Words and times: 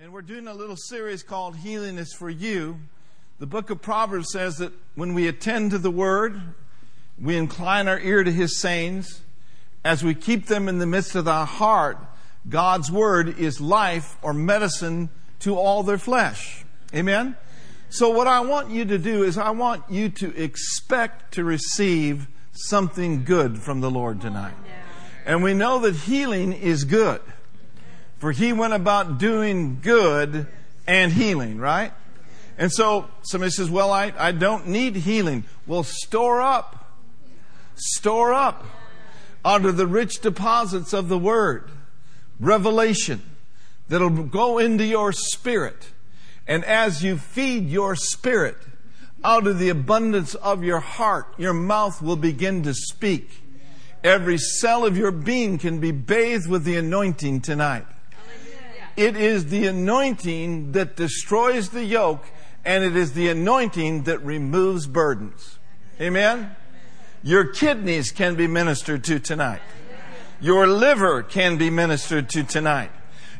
And 0.00 0.12
we're 0.12 0.22
doing 0.22 0.46
a 0.46 0.54
little 0.54 0.76
series 0.76 1.24
called 1.24 1.56
Healing 1.56 1.98
is 1.98 2.14
for 2.14 2.30
You. 2.30 2.78
The 3.40 3.46
book 3.46 3.68
of 3.68 3.82
Proverbs 3.82 4.30
says 4.30 4.58
that 4.58 4.72
when 4.94 5.12
we 5.12 5.26
attend 5.26 5.72
to 5.72 5.78
the 5.78 5.90
word, 5.90 6.40
we 7.20 7.36
incline 7.36 7.88
our 7.88 7.98
ear 7.98 8.22
to 8.22 8.30
his 8.30 8.60
sayings, 8.60 9.22
as 9.84 10.04
we 10.04 10.14
keep 10.14 10.46
them 10.46 10.68
in 10.68 10.78
the 10.78 10.86
midst 10.86 11.16
of 11.16 11.26
our 11.26 11.44
heart, 11.44 11.98
God's 12.48 12.92
word 12.92 13.40
is 13.40 13.60
life 13.60 14.16
or 14.22 14.32
medicine 14.32 15.08
to 15.40 15.56
all 15.56 15.82
their 15.82 15.98
flesh. 15.98 16.64
Amen? 16.94 17.36
So 17.90 18.08
what 18.08 18.28
I 18.28 18.38
want 18.38 18.70
you 18.70 18.84
to 18.84 18.98
do 18.98 19.24
is 19.24 19.36
I 19.36 19.50
want 19.50 19.82
you 19.90 20.10
to 20.10 20.32
expect 20.40 21.34
to 21.34 21.42
receive 21.42 22.28
something 22.52 23.24
good 23.24 23.58
from 23.58 23.80
the 23.80 23.90
Lord 23.90 24.20
tonight. 24.20 24.54
And 25.26 25.42
we 25.42 25.54
know 25.54 25.80
that 25.80 25.96
healing 25.96 26.52
is 26.52 26.84
good. 26.84 27.20
For 28.18 28.32
he 28.32 28.52
went 28.52 28.74
about 28.74 29.18
doing 29.18 29.80
good 29.80 30.46
and 30.86 31.12
healing, 31.12 31.58
right? 31.58 31.92
And 32.56 32.72
so 32.72 33.08
somebody 33.22 33.52
says, 33.52 33.70
well, 33.70 33.92
I, 33.92 34.12
I 34.18 34.32
don't 34.32 34.66
need 34.66 34.96
healing. 34.96 35.44
Well, 35.66 35.84
store 35.84 36.42
up. 36.42 36.86
Store 37.76 38.34
up 38.34 38.64
under 39.44 39.70
the 39.70 39.86
rich 39.86 40.20
deposits 40.20 40.92
of 40.92 41.08
the 41.08 41.18
word. 41.18 41.70
Revelation 42.40 43.22
that'll 43.88 44.10
go 44.10 44.58
into 44.58 44.84
your 44.84 45.12
spirit. 45.12 45.90
And 46.46 46.64
as 46.64 47.04
you 47.04 47.16
feed 47.18 47.68
your 47.68 47.94
spirit 47.94 48.56
out 49.22 49.46
of 49.46 49.58
the 49.58 49.68
abundance 49.68 50.34
of 50.34 50.64
your 50.64 50.80
heart, 50.80 51.26
your 51.38 51.52
mouth 51.52 52.02
will 52.02 52.16
begin 52.16 52.62
to 52.64 52.74
speak. 52.74 53.30
Every 54.02 54.38
cell 54.38 54.84
of 54.84 54.96
your 54.96 55.10
being 55.10 55.58
can 55.58 55.80
be 55.80 55.90
bathed 55.90 56.48
with 56.48 56.64
the 56.64 56.76
anointing 56.76 57.40
tonight. 57.42 57.86
It 58.98 59.16
is 59.16 59.46
the 59.46 59.68
anointing 59.68 60.72
that 60.72 60.96
destroys 60.96 61.68
the 61.68 61.84
yoke, 61.84 62.26
and 62.64 62.82
it 62.82 62.96
is 62.96 63.12
the 63.12 63.28
anointing 63.28 64.02
that 64.02 64.20
removes 64.24 64.88
burdens. 64.88 65.60
Amen? 66.00 66.56
Your 67.22 67.44
kidneys 67.44 68.10
can 68.10 68.34
be 68.34 68.48
ministered 68.48 69.04
to 69.04 69.20
tonight. 69.20 69.62
Your 70.40 70.66
liver 70.66 71.22
can 71.22 71.58
be 71.58 71.70
ministered 71.70 72.28
to 72.30 72.42
tonight. 72.42 72.90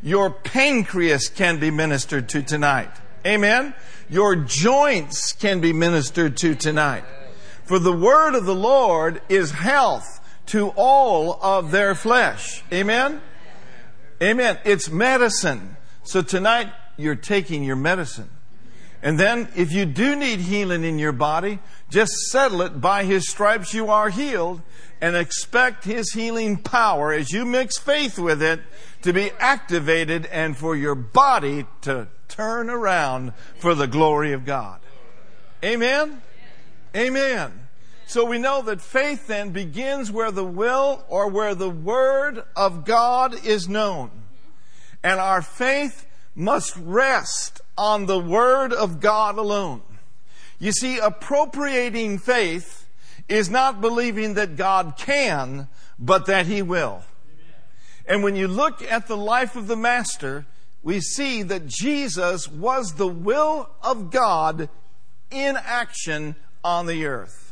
Your 0.01 0.31
pancreas 0.31 1.29
can 1.29 1.59
be 1.59 1.73
ministered 1.73 2.29
to 2.29 2.43
tonight. 2.45 2.93
Amen? 3.27 3.75
Your 4.09 4.37
joints 4.37 5.33
can 5.33 5.61
be 5.61 5.73
ministered 5.73 6.37
to 6.37 6.55
tonight. 6.55 7.03
For 7.65 7.81
the 7.81 7.93
word 7.93 8.37
of 8.37 8.47
the 8.47 8.55
Lord 8.55 9.23
is 9.29 9.51
health 9.51 10.21
to 10.47 10.69
all 10.77 11.37
of 11.43 11.73
their 11.73 11.97
flesh. 11.97 12.63
Amen? 12.73 13.21
Amen. 14.23 14.59
It's 14.65 14.91
medicine. 14.91 15.77
So 16.03 16.23
tonight 16.23 16.73
you're 16.97 17.15
taking 17.15 17.63
your 17.63 17.77
medicine. 17.77 18.31
And 19.03 19.19
then 19.19 19.49
if 19.55 19.73
you 19.73 19.87
do 19.87 20.17
need 20.17 20.41
healing 20.41 20.83
in 20.83 20.99
your 20.99 21.13
body, 21.13 21.61
just 21.89 22.13
settle 22.31 22.63
it 22.63 22.81
by 22.81 23.05
His 23.05 23.29
stripes 23.29 23.73
you 23.73 23.89
are 23.89 24.11
healed 24.11 24.61
and 25.01 25.15
expect 25.15 25.85
His 25.85 26.13
healing 26.13 26.57
power 26.57 27.13
as 27.13 27.31
you 27.31 27.45
mix 27.45 27.79
faith 27.79 28.19
with 28.19 28.43
it 28.43 28.61
to 29.03 29.13
be 29.13 29.31
activated 29.39 30.27
and 30.27 30.57
for 30.57 30.75
your 30.75 30.97
body 30.97 31.67
to 31.83 32.09
turn 32.27 32.69
around 32.69 33.33
for 33.59 33.77
the 33.77 33.87
glory 33.87 34.33
of 34.33 34.45
God. 34.45 34.81
Amen? 35.63 36.21
Amen. 36.97 37.68
So 38.09 38.25
we 38.25 38.39
know 38.39 38.63
that 38.63 38.81
faith 38.81 39.27
then 39.27 39.51
begins 39.51 40.11
where 40.11 40.31
the 40.31 40.43
will 40.43 41.05
or 41.11 41.29
where 41.29 41.55
the 41.55 41.69
Word 41.69 42.43
of 42.57 42.87
God 42.87 43.45
is 43.45 43.69
known. 43.69 44.11
And 45.05 45.21
our 45.21 45.43
faith 45.43 46.07
must 46.35 46.75
rest 46.79 47.61
on 47.77 48.07
the 48.07 48.19
Word 48.19 48.73
of 48.73 49.01
God 49.01 49.37
alone. 49.37 49.83
You 50.59 50.73
see, 50.73 50.97
appropriating 50.97 52.19
faith 52.19 52.89
is 53.29 53.51
not 53.51 53.83
believing 53.83 54.33
that 54.35 54.57
God 54.57 54.95
can, 54.97 55.69
but 55.99 56.25
that 56.25 56.47
He 56.47 56.63
will. 56.63 57.03
And 58.07 58.23
when 58.23 58.37
you 58.37 58.49
look 58.49 58.81
at 58.81 59.07
the 59.07 59.19
life 59.19 59.55
of 59.55 59.67
the 59.67 59.77
Master, 59.77 60.47
we 60.83 61.01
see 61.01 61.43
that 61.43 61.67
Jesus 61.67 62.49
was 62.49 62.95
the 62.95 63.07
will 63.07 63.69
of 63.83 64.11
God 64.11 64.71
in 65.31 65.59
action 65.63 66.37
on 66.65 66.87
the 66.87 67.05
earth. 67.05 67.48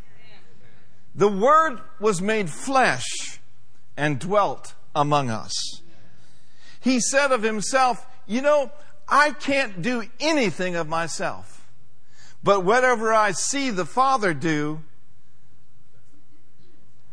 The 1.17 1.29
Word 1.29 1.81
was 1.99 2.21
made 2.21 2.51
flesh 2.51 3.41
and 3.97 4.19
dwelt 4.19 4.75
among 4.95 5.31
us. 5.31 5.53
He 6.79 7.01
said 7.01 7.33
of 7.33 7.43
himself, 7.43 8.07
You 8.27 8.43
know, 8.43 8.71
I 9.09 9.31
can't 9.31 9.81
do 9.81 10.05
anything 10.21 10.77
of 10.77 10.89
myself, 10.89 11.67
but 12.45 12.65
whatever 12.65 13.15
I 13.15 13.33
see 13.33 13.71
the 13.71 13.87
Father 13.87 14.35
do, 14.35 14.83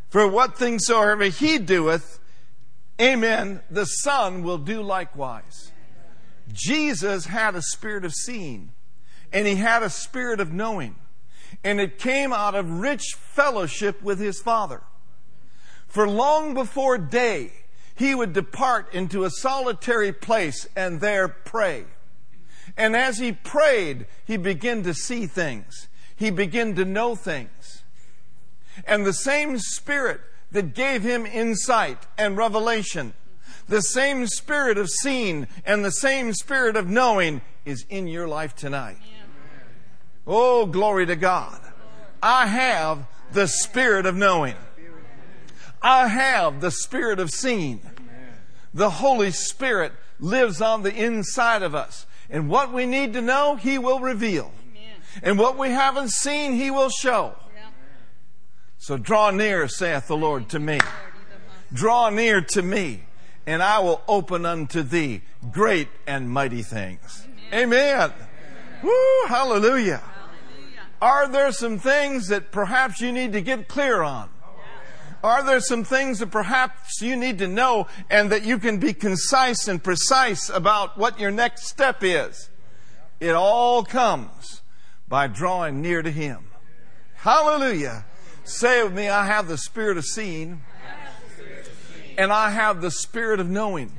for 0.10 0.28
what 0.28 0.58
things 0.58 0.86
soever 0.86 1.24
he 1.24 1.58
doeth, 1.58 2.20
amen, 3.00 3.62
the 3.72 3.86
Son 3.86 4.44
will 4.44 4.58
do 4.58 4.82
likewise. 4.82 5.72
Jesus 6.52 7.26
had 7.26 7.56
a 7.56 7.62
spirit 7.62 8.04
of 8.04 8.14
seeing, 8.14 8.74
and 9.32 9.48
he 9.48 9.56
had 9.56 9.82
a 9.82 9.90
spirit 9.90 10.42
of 10.42 10.52
knowing, 10.52 10.98
and 11.64 11.80
it 11.80 11.98
came 11.98 12.34
out 12.34 12.56
of 12.56 12.80
rich 12.80 13.16
fellowship 13.18 14.02
with 14.02 14.20
his 14.20 14.42
Father. 14.42 14.82
For 15.88 16.08
long 16.08 16.54
before 16.54 16.98
day, 16.98 17.52
he 17.96 18.16
would 18.16 18.34
depart 18.34 18.94
into 18.94 19.24
a 19.24 19.30
solitary 19.30 20.12
place 20.12 20.68
and 20.76 21.00
there 21.00 21.28
pray. 21.28 21.86
And 22.76 22.96
as 22.96 23.20
he 23.20 23.32
prayed, 23.32 24.08
he 24.26 24.38
began 24.38 24.84
to 24.84 24.94
see 24.94 25.28
things. 25.28 25.88
He 26.16 26.32
began 26.32 26.76
to 26.76 26.86
know 26.86 27.16
things. 27.16 27.84
And 28.86 29.06
the 29.06 29.14
same 29.14 29.60
Spirit 29.60 30.22
that 30.52 30.74
gave 30.74 31.04
him 31.04 31.26
insight 31.26 32.08
and 32.18 32.36
revelation, 32.36 33.14
the 33.68 33.82
same 33.82 34.26
Spirit 34.28 34.78
of 34.78 34.90
seeing 34.90 35.48
and 35.66 35.86
the 35.86 35.92
same 35.92 36.34
Spirit 36.34 36.76
of 36.76 36.90
knowing 36.90 37.42
is 37.66 37.86
in 37.90 38.08
your 38.08 38.28
life 38.28 38.56
tonight. 38.56 38.98
Oh, 40.26 40.66
glory 40.66 41.06
to 41.06 41.16
God. 41.16 41.60
I 42.22 42.48
have 42.48 43.06
the 43.32 43.48
Spirit 43.48 44.06
of 44.06 44.16
knowing. 44.16 44.56
I 45.84 46.08
have 46.08 46.62
the 46.62 46.72
spirit 46.72 47.20
of 47.20 47.30
seeing. 47.30 47.82
The 48.74 48.90
Holy 48.90 49.32
Spirit 49.32 49.92
lives 50.20 50.62
on 50.62 50.82
the 50.84 50.96
inside 50.96 51.62
of 51.62 51.76
us. 51.76 52.06
And 52.30 52.50
what 52.50 52.72
we 52.72 52.86
need 52.86 53.14
to 53.14 53.22
know, 53.22 53.58
He 53.58 53.78
will 53.78 54.00
reveal. 54.00 54.52
And 55.22 55.38
what 55.38 55.58
we 55.58 55.70
haven't 55.70 56.10
seen, 56.10 56.54
He 56.54 56.72
will 56.72 56.90
show. 56.90 57.36
So 58.78 58.98
draw 58.98 59.32
near, 59.32 59.68
saith 59.68 60.08
the 60.08 60.18
Lord 60.18 60.50
to 60.50 60.60
me. 60.60 60.80
Draw 61.74 62.12
near 62.12 62.42
to 62.42 62.62
me, 62.62 63.04
and 63.46 63.62
I 63.62 63.80
will 63.80 64.02
open 64.08 64.46
unto 64.46 64.84
thee 64.84 65.22
great 65.52 65.90
and 66.08 66.30
mighty 66.30 66.64
things. 66.64 67.28
Amen. 67.54 68.12
Woo, 68.82 69.26
hallelujah. 69.28 70.02
Are 71.04 71.28
there 71.28 71.52
some 71.52 71.80
things 71.80 72.30
that 72.30 72.54
perhaps 72.54 73.02
you 73.02 73.12
need 73.12 73.34
to 73.34 73.42
get 73.42 73.68
clear 73.68 74.02
on? 74.04 74.30
Are 75.22 75.44
there 75.44 75.60
some 75.60 75.84
things 75.84 76.20
that 76.20 76.32
perhaps 76.32 77.02
you 77.02 77.18
need 77.18 77.40
to 77.40 77.48
know 77.50 77.88
and 78.10 78.32
that 78.32 78.46
you 78.46 78.58
can 78.58 78.78
be 78.78 78.94
concise 78.94 79.68
and 79.68 79.84
precise 79.84 80.50
about 80.50 80.98
what 80.98 81.20
your 81.20 81.30
next 81.30 81.68
step 81.68 82.06
is? 82.06 82.50
It 83.20 83.32
all 83.32 83.84
comes 83.84 84.62
by 85.10 85.28
drawing 85.28 85.82
near 85.82 86.02
to 86.02 86.10
Him. 86.10 86.46
Hallelujah. 87.16 88.06
Say 88.46 88.82
with 88.82 88.94
me, 88.94 89.10
I 89.10 89.26
have 89.26 89.50
the 89.50 89.58
spirit 89.58 89.98
of 89.98 90.06
seeing 90.06 90.62
and 92.18 92.32
I 92.32 92.52
have 92.52 92.80
the 92.80 92.92
spirit 92.92 93.42
of 93.42 93.50
knowing. 93.50 93.92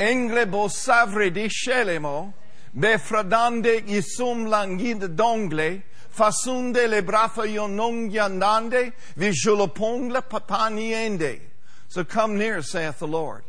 Engle 0.00 0.46
bo 0.46 0.66
savre 0.66 1.32
di 1.32 1.48
scelemo, 1.48 2.34
befradande 2.74 3.82
isum 3.86 4.48
langid 4.48 5.16
dongle, 5.16 5.82
fasunde 6.14 6.88
le 6.88 7.02
brafa 7.02 7.46
yonongyandande, 7.46 8.92
vijulopongla 9.16 10.22
papaniende. 10.22 11.40
So 11.88 12.04
come 12.04 12.38
near, 12.38 12.62
saith 12.62 12.98
the 12.98 13.06
Lord, 13.06 13.44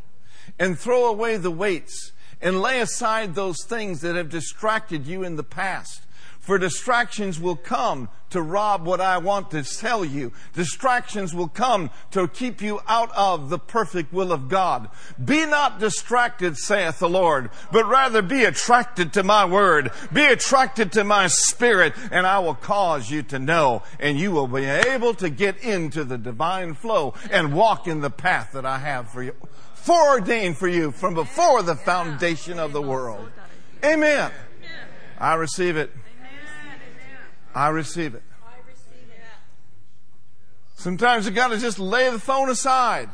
and 0.58 0.78
throw 0.78 1.06
away 1.06 1.36
the 1.36 1.50
weights, 1.50 2.12
and 2.40 2.60
lay 2.60 2.80
aside 2.80 3.34
those 3.34 3.64
things 3.64 4.00
that 4.00 4.16
have 4.16 4.28
distracted 4.28 5.06
you 5.06 5.24
in 5.24 5.36
the 5.36 5.44
past 5.44 6.02
for 6.48 6.56
distractions 6.56 7.38
will 7.38 7.56
come 7.56 8.08
to 8.30 8.40
rob 8.40 8.86
what 8.86 9.02
I 9.02 9.18
want 9.18 9.50
to 9.50 9.62
tell 9.62 10.02
you. 10.02 10.32
Distractions 10.54 11.34
will 11.34 11.48
come 11.48 11.90
to 12.12 12.26
keep 12.26 12.62
you 12.62 12.80
out 12.88 13.14
of 13.14 13.50
the 13.50 13.58
perfect 13.58 14.14
will 14.14 14.32
of 14.32 14.48
God. 14.48 14.88
Be 15.22 15.44
not 15.44 15.78
distracted, 15.78 16.56
saith 16.56 17.00
the 17.00 17.08
Lord, 17.10 17.50
but 17.70 17.86
rather 17.86 18.22
be 18.22 18.44
attracted 18.44 19.12
to 19.12 19.22
my 19.22 19.44
word. 19.44 19.90
Be 20.10 20.24
attracted 20.24 20.90
to 20.92 21.04
my 21.04 21.26
spirit, 21.26 21.92
and 22.10 22.26
I 22.26 22.38
will 22.38 22.54
cause 22.54 23.10
you 23.10 23.22
to 23.24 23.38
know, 23.38 23.82
and 24.00 24.18
you 24.18 24.30
will 24.30 24.48
be 24.48 24.64
able 24.64 25.12
to 25.16 25.28
get 25.28 25.58
into 25.58 26.02
the 26.02 26.16
divine 26.16 26.72
flow 26.72 27.12
and 27.30 27.52
walk 27.52 27.86
in 27.86 28.00
the 28.00 28.08
path 28.08 28.52
that 28.52 28.64
I 28.64 28.78
have 28.78 29.10
for 29.10 29.22
you 29.22 29.34
foreordained 29.74 30.56
for 30.56 30.68
you 30.68 30.92
from 30.92 31.12
before 31.12 31.62
the 31.62 31.76
foundation 31.76 32.58
of 32.58 32.72
the 32.72 32.80
world. 32.80 33.30
Amen. 33.84 34.30
I 35.18 35.34
receive 35.34 35.76
it. 35.76 35.90
I 37.54 37.68
receive 37.68 38.14
it. 38.14 38.22
Sometimes 40.76 41.26
you 41.26 41.32
got 41.32 41.48
to 41.48 41.58
just 41.58 41.78
lay 41.78 42.08
the 42.10 42.20
phone 42.20 42.48
aside 42.48 43.10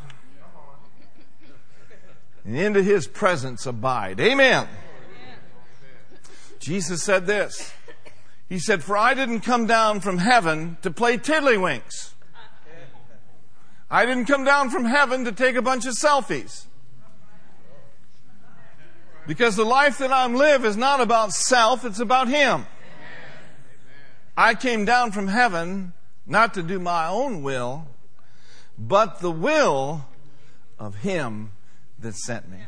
and 2.44 2.56
into 2.56 2.82
his 2.82 3.06
presence 3.06 3.66
abide. 3.66 4.20
Amen. 4.20 4.68
Jesus 6.58 7.02
said 7.02 7.26
this. 7.26 7.72
He 8.48 8.58
said, 8.58 8.84
For 8.84 8.96
I 8.96 9.14
didn't 9.14 9.40
come 9.40 9.66
down 9.66 10.00
from 10.00 10.18
heaven 10.18 10.76
to 10.82 10.90
play 10.90 11.16
tiddlywinks. 11.16 12.12
I 13.90 14.06
didn't 14.06 14.26
come 14.26 14.44
down 14.44 14.70
from 14.70 14.84
heaven 14.84 15.24
to 15.24 15.32
take 15.32 15.56
a 15.56 15.62
bunch 15.62 15.86
of 15.86 15.94
selfies. 15.94 16.66
Because 19.26 19.56
the 19.56 19.64
life 19.64 19.98
that 19.98 20.12
I'm 20.12 20.34
live 20.34 20.64
is 20.64 20.76
not 20.76 21.00
about 21.00 21.32
self, 21.32 21.84
it's 21.84 22.00
about 22.00 22.28
Him. 22.28 22.66
I 24.36 24.54
came 24.54 24.84
down 24.84 25.12
from 25.12 25.28
heaven 25.28 25.92
not 26.26 26.54
to 26.54 26.62
do 26.62 26.78
my 26.80 27.06
own 27.06 27.42
will, 27.42 27.86
but 28.78 29.20
the 29.20 29.30
will 29.30 30.06
of 30.78 30.96
Him 30.96 31.52
that 31.98 32.14
sent 32.14 32.50
me. 32.50 32.58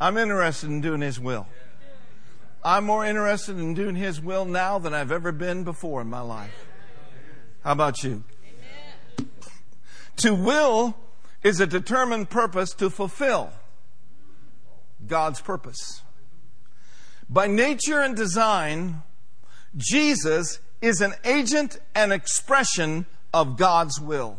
I'm 0.00 0.18
interested 0.18 0.68
in 0.68 0.80
doing 0.80 1.00
His 1.00 1.18
will. 1.18 1.46
I'm 2.64 2.84
more 2.84 3.04
interested 3.04 3.58
in 3.58 3.74
doing 3.74 3.94
His 3.94 4.20
will 4.20 4.44
now 4.44 4.78
than 4.78 4.92
I've 4.92 5.12
ever 5.12 5.32
been 5.32 5.64
before 5.64 6.00
in 6.00 6.08
my 6.08 6.20
life. 6.20 6.66
How 7.64 7.72
about 7.72 8.02
you? 8.02 8.24
To 10.16 10.34
will 10.34 10.96
is 11.42 11.60
a 11.60 11.66
determined 11.66 12.30
purpose 12.30 12.72
to 12.74 12.90
fulfill 12.90 13.50
God's 15.06 15.40
purpose. 15.40 16.02
By 17.28 17.46
nature 17.46 18.00
and 18.00 18.14
design, 18.14 19.02
Jesus 19.76 20.60
is 20.82 21.00
an 21.00 21.14
agent 21.24 21.78
and 21.94 22.12
expression 22.12 23.06
of 23.32 23.56
God's 23.56 23.98
will. 24.00 24.36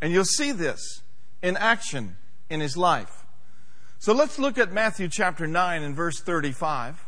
And 0.00 0.12
you'll 0.12 0.24
see 0.24 0.52
this 0.52 1.02
in 1.42 1.56
action 1.56 2.16
in 2.48 2.60
his 2.60 2.76
life. 2.76 3.24
So 3.98 4.12
let's 4.12 4.38
look 4.38 4.58
at 4.58 4.70
Matthew 4.70 5.08
chapter 5.08 5.46
9 5.46 5.82
and 5.82 5.96
verse 5.96 6.20
35. 6.20 7.04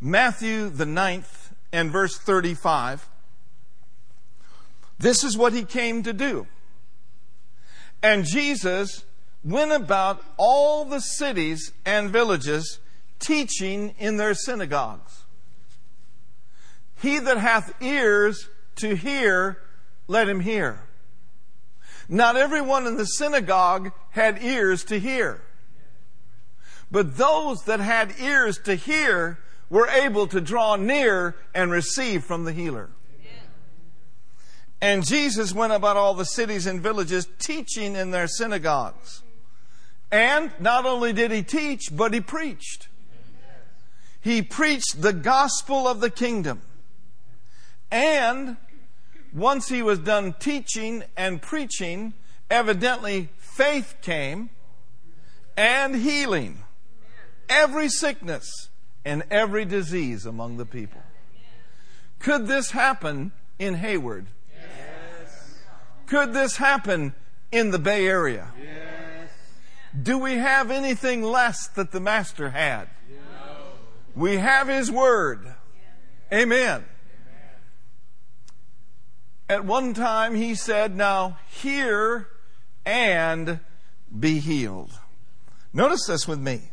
Matthew 0.00 0.68
the 0.68 0.86
ninth 0.86 1.54
and 1.72 1.90
verse 1.90 2.18
35. 2.18 3.08
This 4.98 5.24
is 5.24 5.36
what 5.36 5.52
he 5.52 5.64
came 5.64 6.02
to 6.02 6.12
do. 6.12 6.46
And 8.02 8.24
Jesus 8.24 9.04
went 9.42 9.72
about 9.72 10.22
all 10.36 10.84
the 10.84 11.00
cities 11.00 11.72
and 11.84 12.10
villages 12.10 12.78
teaching 13.18 13.94
in 13.98 14.16
their 14.16 14.34
synagogues. 14.34 15.21
He 17.02 17.18
that 17.18 17.36
hath 17.36 17.74
ears 17.82 18.48
to 18.76 18.94
hear, 18.94 19.58
let 20.06 20.28
him 20.28 20.38
hear. 20.38 20.84
Not 22.08 22.36
everyone 22.36 22.86
in 22.86 22.96
the 22.96 23.04
synagogue 23.04 23.90
had 24.10 24.40
ears 24.40 24.84
to 24.84 25.00
hear. 25.00 25.42
But 26.92 27.16
those 27.16 27.64
that 27.64 27.80
had 27.80 28.14
ears 28.20 28.58
to 28.66 28.76
hear 28.76 29.40
were 29.68 29.88
able 29.88 30.28
to 30.28 30.40
draw 30.40 30.76
near 30.76 31.34
and 31.52 31.72
receive 31.72 32.22
from 32.22 32.44
the 32.44 32.52
healer. 32.52 32.90
And 34.80 35.04
Jesus 35.04 35.52
went 35.52 35.72
about 35.72 35.96
all 35.96 36.14
the 36.14 36.24
cities 36.24 36.66
and 36.66 36.80
villages 36.80 37.26
teaching 37.40 37.96
in 37.96 38.12
their 38.12 38.28
synagogues. 38.28 39.22
And 40.12 40.52
not 40.60 40.86
only 40.86 41.12
did 41.12 41.32
he 41.32 41.42
teach, 41.42 41.88
but 41.90 42.14
he 42.14 42.20
preached. 42.20 42.86
He 44.20 44.40
preached 44.40 45.02
the 45.02 45.12
gospel 45.12 45.88
of 45.88 46.00
the 46.00 46.10
kingdom. 46.10 46.60
And 47.92 48.56
once 49.34 49.68
he 49.68 49.82
was 49.82 49.98
done 49.98 50.34
teaching 50.38 51.04
and 51.14 51.42
preaching, 51.42 52.14
evidently 52.50 53.28
faith 53.36 53.96
came 54.00 54.48
and 55.58 55.94
healing. 55.94 56.64
Every 57.50 57.90
sickness 57.90 58.70
and 59.04 59.22
every 59.30 59.66
disease 59.66 60.24
among 60.24 60.56
the 60.56 60.64
people. 60.64 61.02
Could 62.18 62.46
this 62.46 62.70
happen 62.70 63.32
in 63.58 63.74
Hayward? 63.74 64.26
Yes. 64.56 65.58
Could 66.06 66.32
this 66.32 66.56
happen 66.56 67.14
in 67.50 67.72
the 67.72 67.78
Bay 67.78 68.06
Area? 68.06 68.48
Yes. 68.58 69.28
Do 70.02 70.16
we 70.18 70.34
have 70.34 70.70
anything 70.70 71.22
less 71.22 71.66
that 71.68 71.90
the 71.90 72.00
Master 72.00 72.50
had? 72.50 72.88
No. 73.10 73.56
We 74.14 74.36
have 74.38 74.68
His 74.68 74.90
Word. 74.90 75.54
Amen. 76.32 76.86
At 79.52 79.66
one 79.66 79.92
time, 79.92 80.34
He 80.34 80.54
said, 80.54 80.96
Now 80.96 81.36
hear 81.46 82.26
and 82.86 83.60
be 84.18 84.38
healed. 84.38 84.98
Notice 85.74 86.06
this 86.06 86.26
with 86.26 86.38
me. 86.38 86.70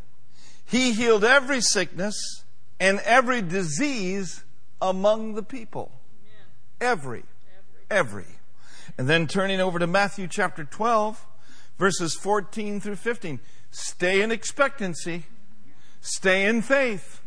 He 0.65 0.93
healed 0.93 1.25
every 1.25 1.59
sickness 1.59 2.45
and 2.79 3.01
every 3.01 3.41
disease 3.41 4.45
among 4.81 5.33
the 5.33 5.43
people. 5.43 5.91
Every. 6.79 7.25
Every. 7.91 8.27
And 8.97 9.09
then 9.09 9.27
turning 9.27 9.59
over 9.59 9.77
to 9.77 9.85
Matthew 9.85 10.29
chapter 10.29 10.63
12, 10.63 11.25
verses 11.77 12.15
14 12.15 12.79
through 12.79 12.95
15. 12.95 13.41
Stay 13.71 14.21
in 14.21 14.31
expectancy. 14.31 15.25
Stay 15.99 16.45
in 16.45 16.61
faith. 16.61 17.19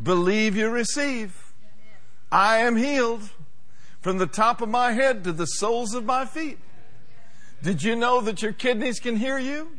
Believe 0.00 0.54
you 0.54 0.70
receive. 0.70 1.52
I 2.30 2.58
am 2.58 2.76
healed 2.76 3.30
from 4.04 4.18
the 4.18 4.26
top 4.26 4.60
of 4.60 4.68
my 4.68 4.92
head 4.92 5.24
to 5.24 5.32
the 5.32 5.46
soles 5.46 5.94
of 5.94 6.04
my 6.04 6.26
feet. 6.26 6.58
Did 7.62 7.82
you 7.82 7.96
know 7.96 8.20
that 8.20 8.42
your 8.42 8.52
kidneys 8.52 9.00
can 9.00 9.16
hear 9.16 9.38
you? 9.38 9.70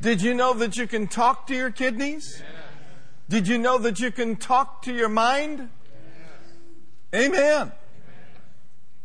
Did 0.00 0.20
you 0.20 0.34
know 0.34 0.54
that 0.54 0.76
you 0.76 0.88
can 0.88 1.06
talk 1.06 1.46
to 1.46 1.54
your 1.54 1.70
kidneys? 1.70 2.42
Did 3.28 3.46
you 3.46 3.58
know 3.58 3.78
that 3.78 4.00
you 4.00 4.10
can 4.10 4.34
talk 4.34 4.82
to 4.82 4.92
your 4.92 5.08
mind? 5.08 5.70
Amen. 7.14 7.70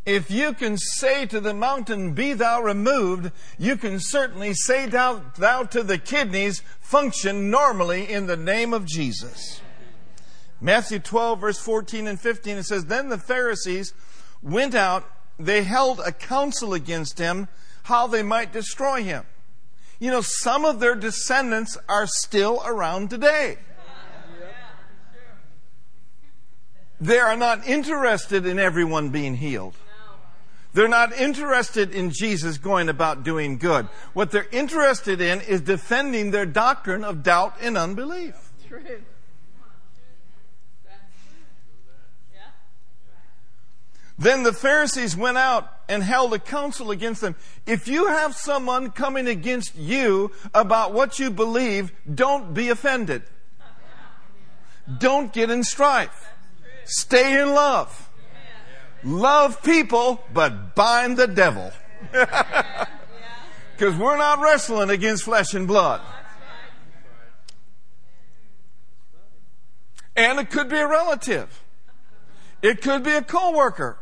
If 0.04 0.32
you 0.32 0.54
can 0.54 0.76
say 0.76 1.28
to 1.28 1.40
the 1.40 1.54
mountain, 1.54 2.14
Be 2.14 2.34
thou 2.34 2.64
removed, 2.64 3.32
you 3.60 3.78
can 3.78 4.00
certainly 4.00 4.56
say 4.56 4.88
thou, 4.88 5.22
thou 5.38 5.62
to 5.62 5.84
the 5.84 6.00
kidneys, 6.00 6.64
Function 6.82 7.52
normally 7.52 8.12
in 8.12 8.26
the 8.26 8.36
name 8.36 8.74
of 8.74 8.86
Jesus. 8.86 9.62
Matthew 10.62 11.00
12, 11.00 11.40
verse 11.40 11.60
14 11.60 12.08
and 12.08 12.20
15, 12.20 12.58
it 12.58 12.64
says, 12.64 12.86
Then 12.86 13.10
the 13.10 13.18
Pharisees 13.18 13.94
went 14.42 14.76
out, 14.76 15.10
they 15.38 15.64
held 15.64 16.00
a 16.02 16.12
council 16.12 16.74
against 16.74 17.18
him, 17.18 17.48
how 17.84 18.08
they 18.08 18.24
might 18.24 18.52
destroy 18.52 19.04
him. 19.04 19.24
You 20.00 20.12
know, 20.12 20.22
some 20.22 20.66
of 20.66 20.80
their 20.80 20.96
descendants 20.96 21.78
are 21.88 22.08
still 22.08 22.62
around 22.66 23.10
today. 23.10 23.58
They 27.02 27.20
are 27.20 27.38
not 27.38 27.66
interested 27.66 28.46
in 28.46 28.60
everyone 28.60 29.10
being 29.10 29.36
healed. 29.36 29.76
They're 30.74 30.88
not 30.88 31.14
interested 31.14 31.92
in 31.92 32.12
Jesus 32.12 32.58
going 32.58 32.90
about 32.90 33.24
doing 33.24 33.58
good. 33.58 33.88
What 34.14 34.32
they're 34.32 34.48
interested 34.52 35.20
in 35.20 35.42
is 35.42 35.62
defending 35.62 36.32
their 36.32 36.46
doctrine 36.46 37.04
of 37.04 37.24
doubt 37.24 37.56
and 37.62 37.78
unbelief. 37.78 38.36
True. 38.68 39.02
Then 44.20 44.44
the 44.44 44.52
Pharisees 44.52 45.16
went 45.16 45.38
out 45.38 45.72
and 45.88 46.04
held 46.04 46.34
a 46.34 46.40
council 46.40 46.92
against 46.92 47.22
them. 47.22 47.36
If 47.66 47.88
you 47.88 48.08
have 48.08 48.36
someone 48.36 48.92
coming 48.92 49.30
against 49.30 49.78
you 49.78 50.32
about 50.54 50.94
what 50.94 51.20
you 51.20 51.32
believe, 51.32 51.94
don't 52.14 52.54
be 52.54 52.68
offended. 52.68 53.24
Don't 55.00 55.32
get 55.32 55.50
in 55.50 55.64
strife. 55.64 56.28
Stay 56.84 57.42
in 57.42 57.54
love. 57.54 58.10
Love 59.06 59.64
people, 59.64 60.22
but 60.34 60.76
bind 60.76 61.18
the 61.18 61.28
devil. 61.28 61.72
Because 63.80 63.96
we're 63.96 64.18
not 64.18 64.42
wrestling 64.42 64.90
against 64.90 65.24
flesh 65.24 65.54
and 65.54 65.66
blood. 65.66 66.02
And 70.18 70.38
it 70.38 70.50
could 70.50 70.68
be 70.68 70.76
a 70.76 70.86
relative. 70.86 71.64
It 72.62 72.82
could 72.82 73.06
be 73.06 73.14
a 73.14 73.22
coworker. 73.22 73.98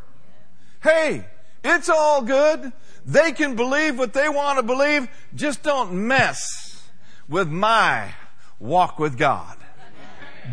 Hey, 0.82 1.26
it's 1.64 1.90
all 1.90 2.22
good. 2.22 2.72
They 3.06 3.32
can 3.32 3.56
believe 3.56 3.98
what 3.98 4.14
they 4.14 4.30
want 4.30 4.58
to 4.58 4.64
believe. 4.64 5.08
Just 5.36 5.64
don't 5.64 5.94
mess 6.08 6.90
with 7.28 7.48
my 7.48 8.14
walk 8.60 9.00
with 9.00 9.18
God. 9.18 9.58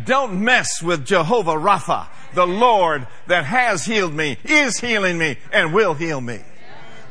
Don't 0.03 0.43
mess 0.43 0.83
with 0.83 1.05
Jehovah 1.05 1.53
Rapha, 1.53 2.07
the 2.33 2.45
Lord 2.45 3.07
that 3.27 3.45
has 3.45 3.85
healed 3.85 4.13
me, 4.13 4.37
is 4.43 4.79
healing 4.79 5.17
me, 5.17 5.37
and 5.53 5.73
will 5.73 5.93
heal 5.93 6.19
me. 6.19 6.41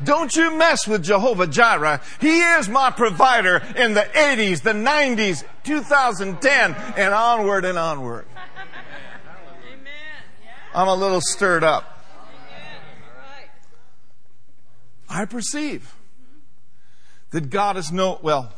Don't 0.03 0.35
you 0.35 0.55
mess 0.55 0.87
with 0.87 1.03
Jehovah 1.03 1.47
Jireh. 1.47 2.01
He 2.19 2.39
is 2.39 2.67
my 2.69 2.91
provider 2.91 3.63
in 3.75 3.93
the 3.93 4.01
80s, 4.01 4.61
the 4.61 4.73
90s, 4.73 5.43
2010, 5.63 6.75
and 6.97 7.13
onward 7.13 7.65
and 7.65 7.77
onward. 7.77 8.25
I'm 10.73 10.87
a 10.89 10.95
little 10.95 11.21
stirred 11.21 11.63
up. 11.63 11.94
I 15.09 15.25
perceive 15.25 15.95
that 17.31 17.49
God 17.49 17.77
is 17.77 17.91
no, 17.91 18.19
well, 18.21 18.53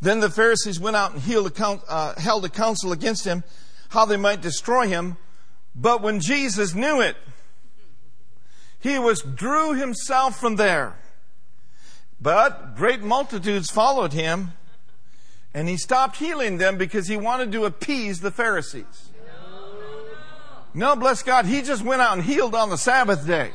then 0.00 0.20
the 0.20 0.30
Pharisees 0.30 0.80
went 0.80 0.96
out 0.96 1.14
and 1.14 1.22
a, 1.22 1.80
uh, 1.88 2.20
held 2.20 2.44
a 2.44 2.48
council 2.48 2.92
against 2.92 3.24
him, 3.24 3.44
how 3.90 4.04
they 4.04 4.16
might 4.16 4.40
destroy 4.40 4.86
him. 4.86 5.16
But 5.74 6.02
when 6.02 6.20
Jesus 6.20 6.74
knew 6.74 7.00
it, 7.00 7.16
he 8.80 8.98
withdrew 8.98 9.74
himself 9.74 10.38
from 10.38 10.56
there. 10.56 10.94
But 12.20 12.76
great 12.76 13.02
multitudes 13.02 13.70
followed 13.70 14.12
him, 14.12 14.52
and 15.52 15.68
he 15.68 15.76
stopped 15.76 16.16
healing 16.16 16.58
them 16.58 16.76
because 16.76 17.08
he 17.08 17.16
wanted 17.16 17.52
to 17.52 17.64
appease 17.64 18.20
the 18.20 18.30
Pharisees. 18.30 19.10
No, 20.74 20.96
bless 20.96 21.22
God, 21.22 21.46
he 21.46 21.62
just 21.62 21.82
went 21.82 22.02
out 22.02 22.14
and 22.14 22.24
healed 22.24 22.54
on 22.54 22.68
the 22.68 22.76
Sabbath 22.76 23.26
day. 23.26 23.52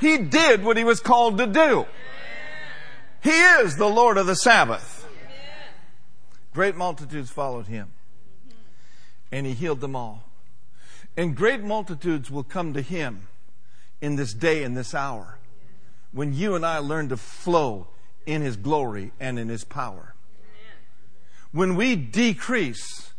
He 0.00 0.18
did 0.18 0.64
what 0.64 0.76
he 0.76 0.84
was 0.84 1.00
called 1.00 1.38
to 1.38 1.46
do. 1.46 1.86
He 3.22 3.30
is 3.30 3.76
the 3.76 3.88
Lord 3.88 4.16
of 4.16 4.26
the 4.26 4.36
Sabbath. 4.36 5.06
Great 6.54 6.76
multitudes 6.76 7.30
followed 7.30 7.66
him, 7.66 7.92
and 9.30 9.46
he 9.46 9.52
healed 9.52 9.80
them 9.80 9.94
all. 9.94 10.24
And 11.16 11.36
great 11.36 11.62
multitudes 11.62 12.30
will 12.30 12.44
come 12.44 12.74
to 12.74 12.80
him 12.80 13.28
in 14.00 14.16
this 14.16 14.32
day 14.32 14.62
and 14.62 14.76
this 14.76 14.94
hour 14.94 15.38
when 16.12 16.32
you 16.32 16.54
and 16.54 16.64
I 16.64 16.78
learn 16.78 17.08
to 17.10 17.16
flow 17.16 17.88
in 18.26 18.42
his 18.42 18.56
glory 18.56 19.12
and 19.20 19.38
in 19.38 19.48
his 19.48 19.64
power. 19.64 20.14
When 21.52 21.76
we 21.76 21.96
decrease 21.96 23.12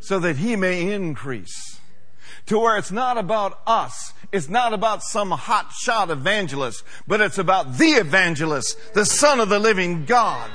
so 0.00 0.18
that 0.18 0.36
he 0.36 0.56
may 0.56 0.92
increase 0.92 1.80
to 2.46 2.58
where 2.58 2.76
it's 2.76 2.92
not 2.92 3.18
about 3.18 3.60
us. 3.66 4.12
It's 4.32 4.48
not 4.48 4.72
about 4.72 5.02
some 5.02 5.30
hot 5.30 5.72
shot 5.72 6.10
evangelist, 6.10 6.82
but 7.06 7.20
it's 7.20 7.38
about 7.38 7.78
the 7.78 7.92
evangelist, 7.92 8.94
the 8.94 9.04
son 9.04 9.40
of 9.40 9.48
the 9.48 9.58
living 9.58 10.04
God. 10.04 10.50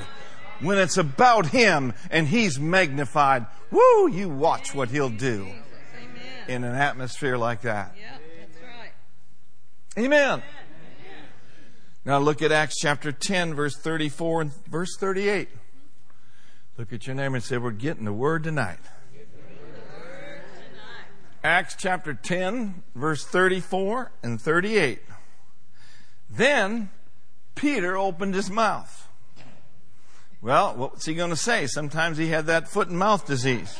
When 0.61 0.77
it's 0.77 0.97
about 0.97 1.47
him 1.47 1.93
and 2.11 2.27
he's 2.27 2.59
magnified, 2.59 3.45
woo, 3.71 4.09
you 4.09 4.27
watch 4.29 4.75
what 4.75 4.89
he'll 4.89 5.09
do 5.09 5.47
in 6.47 6.63
an 6.63 6.75
atmosphere 6.75 7.37
like 7.37 7.61
that. 7.61 7.95
Amen. 9.97 10.43
Now 12.05 12.19
look 12.19 12.41
at 12.41 12.51
Acts 12.51 12.77
chapter 12.79 13.11
10, 13.11 13.53
verse 13.53 13.75
34 13.75 14.41
and 14.41 14.53
verse 14.67 14.95
38. 14.97 15.49
Look 16.77 16.93
at 16.93 17.05
your 17.05 17.15
neighbor 17.15 17.35
and 17.35 17.43
say, 17.43 17.57
We're 17.57 17.71
getting 17.71 18.05
the 18.05 18.13
word 18.13 18.43
tonight. 18.43 18.79
Acts 21.43 21.75
chapter 21.77 22.13
10, 22.13 22.83
verse 22.95 23.23
34 23.23 24.11
and 24.21 24.41
38. 24.41 24.99
Then 26.29 26.89
Peter 27.55 27.97
opened 27.97 28.35
his 28.35 28.49
mouth. 28.49 29.07
Well, 30.41 30.75
what's 30.75 31.05
he 31.05 31.15
going 31.15 31.29
to 31.29 31.37
say? 31.37 31.65
Sometimes 31.65 32.17
he 32.17 32.27
had 32.27 32.45
that 32.47 32.67
foot 32.67 32.89
and 32.89 32.97
mouth 32.97 33.25
disease. 33.25 33.79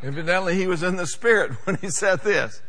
Evidently, 0.00 0.54
he 0.54 0.68
was 0.68 0.84
in 0.84 0.94
the 0.94 1.06
spirit 1.08 1.52
when 1.64 1.76
he 1.76 1.90
said 1.90 2.20
this. 2.20 2.62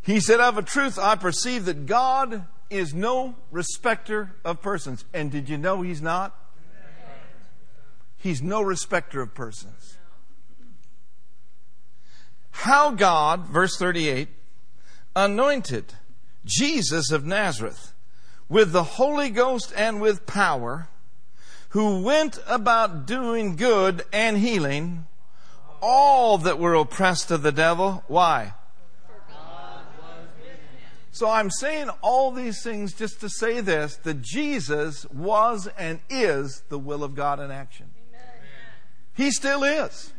He 0.00 0.18
said, 0.18 0.40
Of 0.40 0.56
a 0.56 0.62
truth, 0.62 0.98
I 0.98 1.16
perceive 1.16 1.66
that 1.66 1.84
God 1.84 2.46
is 2.70 2.94
no 2.94 3.34
respecter 3.50 4.36
of 4.42 4.62
persons. 4.62 5.04
And 5.12 5.30
did 5.30 5.50
you 5.50 5.58
know 5.58 5.82
he's 5.82 6.00
not? 6.00 6.34
He's 8.16 8.40
no 8.40 8.62
respecter 8.62 9.20
of 9.20 9.34
persons 9.34 9.75
how 12.60 12.90
God, 12.90 13.46
verse 13.46 13.76
38, 13.76 14.28
anointed 15.14 15.92
Jesus 16.44 17.12
of 17.12 17.24
Nazareth 17.24 17.92
with 18.48 18.72
the 18.72 18.82
Holy 18.82 19.28
Ghost 19.28 19.72
and 19.76 20.00
with 20.00 20.26
power, 20.26 20.88
who 21.70 22.02
went 22.02 22.38
about 22.46 23.06
doing 23.06 23.56
good 23.56 24.04
and 24.10 24.38
healing 24.38 25.06
all 25.82 26.38
that 26.38 26.58
were 26.58 26.74
oppressed 26.74 27.30
of 27.30 27.42
the 27.42 27.52
devil. 27.52 28.02
Why? 28.08 28.54
So 31.12 31.28
I'm 31.30 31.50
saying 31.50 31.90
all 32.00 32.32
these 32.32 32.62
things 32.62 32.94
just 32.94 33.20
to 33.20 33.28
say 33.28 33.60
this 33.60 33.96
that 33.96 34.22
Jesus 34.22 35.04
was 35.10 35.68
and 35.78 36.00
is 36.08 36.62
the 36.70 36.78
will 36.78 37.04
of 37.04 37.14
God 37.14 37.38
in 37.38 37.50
action. 37.50 37.90
He 39.14 39.30
still 39.30 39.62
is. 39.62 40.14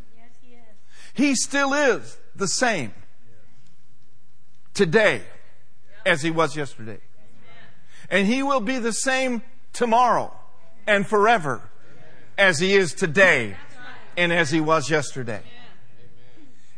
He 1.13 1.34
still 1.34 1.74
is 1.74 2.17
the 2.38 2.48
same 2.48 2.94
today 4.74 5.22
as 6.06 6.22
he 6.22 6.32
was 6.32 6.56
yesterday. 6.56 7.00
And 8.10 8.27
he 8.27 8.41
will 8.41 8.62
be 8.62 8.79
the 8.79 8.94
same 8.94 9.41
tomorrow 9.74 10.34
and 10.86 11.06
forever 11.06 11.62
as 12.38 12.60
he 12.60 12.75
is 12.75 12.94
today 12.94 13.58
and 14.15 14.32
as 14.32 14.51
he 14.51 14.62
was 14.62 14.89
yesterday. 14.89 15.41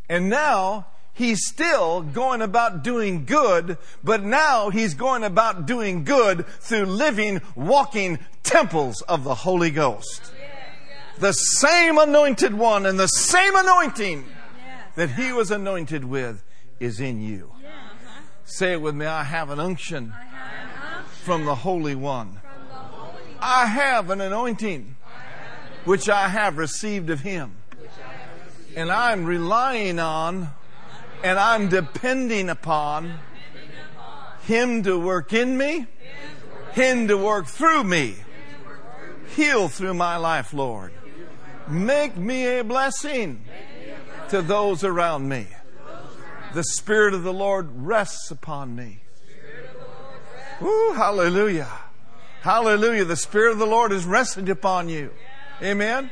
And 0.08 0.30
now 0.30 0.88
he's 1.13 1.46
still 1.46 2.01
going 2.01 2.42
about 2.42 2.84
doing 2.84 3.25
good, 3.25 3.78
but 4.04 4.24
now 4.24 4.70
he's 4.70 4.96
going 4.96 5.24
about 5.24 5.68
doing 5.68 6.04
good 6.04 6.48
through 6.48 6.86
living, 6.86 7.42
walking 7.56 8.18
temples 8.42 9.01
of 9.04 9.24
the 9.24 9.36
Holy 9.36 9.70
Ghost. 9.70 10.34
The 11.20 11.34
same 11.34 11.98
anointed 11.98 12.54
one 12.54 12.86
and 12.86 12.98
the 12.98 13.08
same 13.08 13.56
anointing 13.56 14.25
that 15.00 15.12
he 15.12 15.32
was 15.32 15.50
anointed 15.50 16.03
with 16.03 16.44
is 16.77 17.00
in 17.00 17.22
you. 17.22 17.50
Say 18.44 18.74
it 18.74 18.82
with 18.82 18.94
me 18.94 19.06
I 19.06 19.24
have 19.24 19.50
an 19.50 19.58
unction 19.58 20.13
from 21.24 21.46
the 21.46 21.56
Holy 21.56 21.96
One. 21.96 22.41
I 23.39 23.68
have 23.68 24.10
an 24.10 24.20
anointing 24.20 24.98
which 25.86 26.10
I 26.10 26.27
have 26.27 26.58
received 26.58 27.10
of 27.10 27.22
him. 27.22 27.56
And 28.75 28.91
I'm 28.91 29.24
relying 29.24 30.00
on 30.00 30.50
and 31.24 31.39
I'm 31.39 31.70
depending 31.70 32.50
upon 32.50 33.20
him 34.41 34.84
to 34.84 35.00
work 35.00 35.32
in 35.32 35.58
me, 35.58 35.88
him 36.74 37.08
to 37.08 37.15
work 37.15 37.48
through 37.48 37.86
me. 37.86 38.15
Heal 39.34 39.70
through 39.70 39.94
my 39.94 40.18
life, 40.18 40.53
Lord. 40.53 40.91
Make 41.70 42.18
me 42.18 42.60
a 42.60 42.65
blessing 42.65 43.46
to 44.29 44.41
those 44.41 44.83
around 44.83 45.27
me. 45.27 45.48
The 46.53 46.63
Spirit 46.63 47.13
of 47.13 47.24
the 47.24 47.33
Lord 47.33 47.69
rests 47.74 48.31
upon 48.31 48.75
me. 48.75 49.01
Ooh, 50.62 50.93
hallelujah. 50.95 51.69
Hallelujah. 52.41 53.05
The 53.05 53.15
Spirit 53.15 53.53
of 53.53 53.59
the 53.59 53.67
Lord 53.67 53.91
is 53.91 54.05
resting 54.05 54.50
upon 54.50 54.89
you. 54.89 55.12
Amen. 55.62 56.09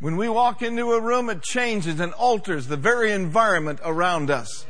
When 0.00 0.16
we 0.16 0.28
walk 0.28 0.62
into 0.62 0.92
a 0.92 1.00
room, 1.00 1.30
it 1.30 1.42
changes 1.42 2.00
and 2.00 2.12
alters 2.14 2.66
the 2.66 2.76
very 2.76 3.12
environment 3.12 3.80
around 3.84 4.30
us. 4.30 4.66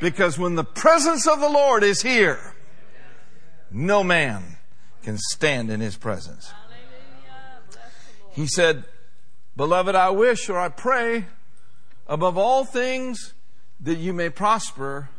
Because 0.00 0.38
when 0.38 0.56
the 0.56 0.64
presence 0.64 1.26
of 1.26 1.40
the 1.40 1.48
Lord 1.48 1.82
is 1.82 2.02
here, 2.02 2.54
no 3.70 4.02
man 4.02 4.58
can 5.02 5.18
stand 5.18 5.70
in 5.70 5.80
his 5.80 5.96
presence. 5.96 6.52
He 8.32 8.46
said, 8.46 8.84
Beloved, 9.56 9.94
I 9.94 10.10
wish 10.10 10.48
or 10.48 10.58
I 10.58 10.68
pray 10.68 11.26
above 12.08 12.38
all 12.38 12.64
things 12.64 13.34
that 13.80 13.98
you 13.98 14.12
may 14.12 14.30
prosper 14.30 15.10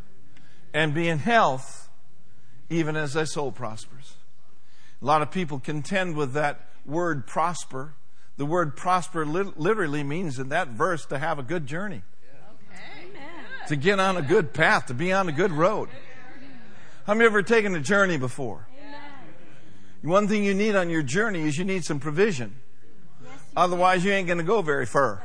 and 0.73 0.93
be 0.93 1.07
in 1.07 1.19
health, 1.19 1.89
even 2.69 2.95
as 2.95 3.13
thy 3.13 3.23
soul 3.23 3.51
prospers. 3.51 4.15
A 5.01 5.05
lot 5.05 5.21
of 5.21 5.31
people 5.31 5.59
contend 5.59 6.15
with 6.15 6.33
that 6.33 6.67
word 6.85 7.25
prosper. 7.25 7.93
The 8.37 8.45
word 8.45 8.75
prosper 8.75 9.25
literally 9.25 10.03
means 10.03 10.39
in 10.39 10.49
that 10.49 10.69
verse 10.69 11.05
to 11.07 11.19
have 11.19 11.39
a 11.39 11.43
good 11.43 11.67
journey, 11.67 12.01
to 13.67 13.75
get 13.75 13.99
on 13.99 14.17
a 14.17 14.21
good 14.21 14.53
path, 14.53 14.87
to 14.87 14.93
be 14.93 15.11
on 15.13 15.29
a 15.29 15.31
good 15.31 15.51
road. 15.51 15.89
Have 17.05 17.17
you 17.17 17.25
ever 17.25 17.41
taken 17.41 17.75
a 17.75 17.79
journey 17.79 18.17
before? 18.17 18.67
One 20.01 20.27
thing 20.27 20.43
you 20.43 20.53
need 20.53 20.75
on 20.75 20.89
your 20.89 21.01
journey 21.01 21.41
is 21.41 21.57
you 21.57 21.65
need 21.65 21.83
some 21.83 21.99
provision. 21.99 22.55
Otherwise, 23.55 24.05
you 24.05 24.11
ain't 24.11 24.27
going 24.27 24.37
to 24.37 24.43
go 24.43 24.61
very 24.61 24.85
far. 24.85 25.21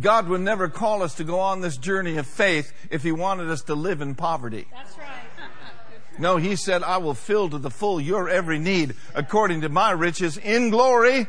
God 0.00 0.28
would 0.28 0.40
never 0.40 0.68
call 0.68 1.02
us 1.02 1.14
to 1.14 1.24
go 1.24 1.40
on 1.40 1.60
this 1.60 1.76
journey 1.76 2.16
of 2.16 2.26
faith 2.26 2.72
if 2.90 3.02
He 3.02 3.12
wanted 3.12 3.50
us 3.50 3.62
to 3.62 3.74
live 3.74 4.00
in 4.00 4.14
poverty. 4.14 4.66
That's 4.72 4.96
right. 4.98 5.06
No, 6.20 6.36
He 6.36 6.56
said, 6.56 6.82
I 6.82 6.96
will 6.96 7.14
fill 7.14 7.48
to 7.50 7.58
the 7.58 7.70
full 7.70 8.00
your 8.00 8.28
every 8.28 8.58
need 8.58 8.96
according 9.14 9.60
to 9.60 9.68
my 9.68 9.92
riches 9.92 10.36
in 10.36 10.70
glory 10.70 11.28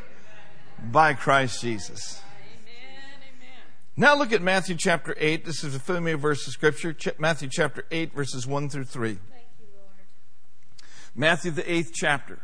by 0.90 1.14
Christ 1.14 1.60
Jesus. 1.60 2.20
Amen. 2.42 3.52
Now 3.96 4.16
look 4.16 4.32
at 4.32 4.42
Matthew 4.42 4.74
chapter 4.74 5.14
8. 5.16 5.44
This 5.44 5.62
is 5.62 5.76
a 5.76 5.78
familiar 5.78 6.16
verse 6.16 6.44
of 6.48 6.52
Scripture. 6.54 6.96
Matthew 7.18 7.48
chapter 7.48 7.84
8, 7.92 8.12
verses 8.12 8.48
1 8.48 8.68
through 8.68 8.86
3. 8.86 9.18
Matthew, 11.14 11.50
the 11.50 11.70
eighth 11.70 11.92
chapter. 11.94 12.38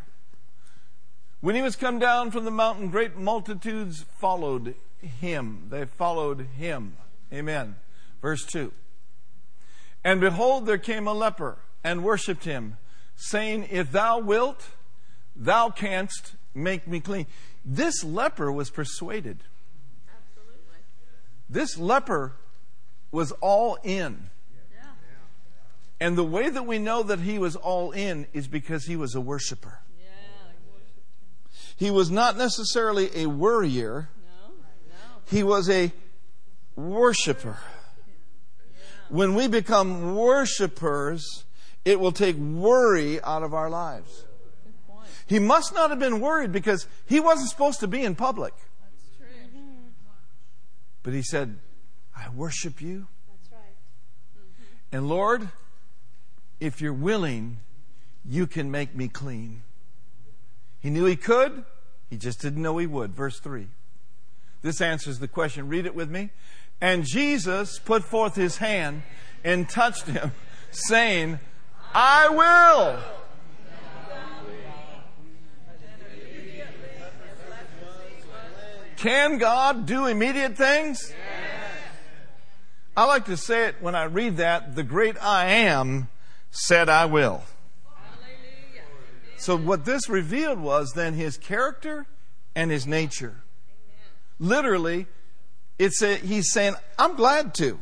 When 1.40 1.54
he 1.54 1.62
was 1.62 1.76
come 1.76 1.98
down 1.98 2.30
from 2.30 2.44
the 2.44 2.50
mountain, 2.50 2.90
great 2.90 3.16
multitudes 3.16 4.04
followed 4.18 4.74
him. 5.00 5.66
They 5.70 5.84
followed 5.84 6.46
him. 6.56 6.96
Amen. 7.32 7.76
Verse 8.22 8.44
2. 8.44 8.72
And 10.04 10.20
behold, 10.20 10.66
there 10.66 10.78
came 10.78 11.06
a 11.06 11.12
leper 11.12 11.58
and 11.82 12.04
worshipped 12.04 12.44
him, 12.44 12.76
saying, 13.16 13.68
If 13.70 13.90
thou 13.92 14.18
wilt, 14.18 14.68
thou 15.34 15.70
canst 15.70 16.36
make 16.54 16.86
me 16.86 17.00
clean. 17.00 17.26
This 17.64 18.04
leper 18.04 18.52
was 18.52 18.70
persuaded. 18.70 19.42
Absolutely. 20.08 20.78
This 21.48 21.76
leper 21.76 22.34
was 23.10 23.32
all 23.32 23.78
in. 23.82 24.30
And 26.00 26.16
the 26.16 26.24
way 26.24 26.50
that 26.50 26.66
we 26.66 26.78
know 26.78 27.02
that 27.02 27.20
he 27.20 27.38
was 27.38 27.56
all 27.56 27.90
in 27.92 28.26
is 28.32 28.48
because 28.48 28.84
he 28.84 28.96
was 28.96 29.14
a 29.14 29.20
worshiper. 29.20 29.80
Yeah, 29.98 30.06
he 31.76 31.90
was 31.90 32.10
not 32.10 32.36
necessarily 32.36 33.10
a 33.14 33.26
worrier. 33.26 34.10
He 35.26 35.42
was 35.42 35.68
a 35.68 35.92
worshiper. 36.76 37.58
When 39.08 39.34
we 39.34 39.48
become 39.48 40.16
worshipers, 40.16 41.44
it 41.84 42.00
will 42.00 42.12
take 42.12 42.36
worry 42.36 43.22
out 43.22 43.42
of 43.42 43.54
our 43.54 43.70
lives. 43.70 44.24
He 45.26 45.38
must 45.38 45.74
not 45.74 45.90
have 45.90 45.98
been 45.98 46.20
worried 46.20 46.52
because 46.52 46.86
he 47.06 47.18
wasn't 47.20 47.50
supposed 47.50 47.80
to 47.80 47.88
be 47.88 48.02
in 48.02 48.14
public. 48.14 48.54
But 51.02 51.14
he 51.14 51.22
said, 51.22 51.58
I 52.16 52.28
worship 52.30 52.80
you. 52.80 53.08
And 54.92 55.08
Lord, 55.08 55.48
if 56.60 56.80
you're 56.80 56.92
willing, 56.92 57.58
you 58.24 58.46
can 58.46 58.70
make 58.70 58.94
me 58.94 59.08
clean. 59.08 59.62
He 60.80 60.90
knew 60.90 61.04
he 61.04 61.16
could, 61.16 61.64
he 62.08 62.16
just 62.16 62.40
didn't 62.40 62.62
know 62.62 62.78
he 62.78 62.86
would. 62.86 63.12
Verse 63.14 63.40
3. 63.40 63.68
This 64.66 64.80
answers 64.80 65.20
the 65.20 65.28
question. 65.28 65.68
Read 65.68 65.86
it 65.86 65.94
with 65.94 66.10
me. 66.10 66.30
And 66.80 67.04
Jesus 67.04 67.78
put 67.78 68.02
forth 68.02 68.34
his 68.34 68.56
hand 68.56 69.04
and 69.44 69.68
touched 69.68 70.08
him, 70.08 70.32
saying, 70.72 71.38
I 71.94 72.28
will. 72.28 72.98
Can 78.96 79.38
God 79.38 79.86
do 79.86 80.06
immediate 80.06 80.56
things? 80.56 81.14
I 82.96 83.04
like 83.04 83.26
to 83.26 83.36
say 83.36 83.68
it 83.68 83.76
when 83.80 83.94
I 83.94 84.06
read 84.06 84.38
that 84.38 84.74
the 84.74 84.82
great 84.82 85.16
I 85.22 85.46
am 85.46 86.08
said, 86.50 86.88
I 86.88 87.04
will. 87.04 87.44
So, 89.36 89.56
what 89.56 89.84
this 89.84 90.08
revealed 90.08 90.58
was 90.58 90.90
then 90.94 91.14
his 91.14 91.38
character 91.38 92.06
and 92.56 92.72
his 92.72 92.84
nature. 92.84 93.44
Literally, 94.38 95.06
it's 95.78 96.02
a, 96.02 96.16
he's 96.16 96.52
saying, 96.52 96.74
I'm 96.98 97.16
glad 97.16 97.54
to. 97.54 97.78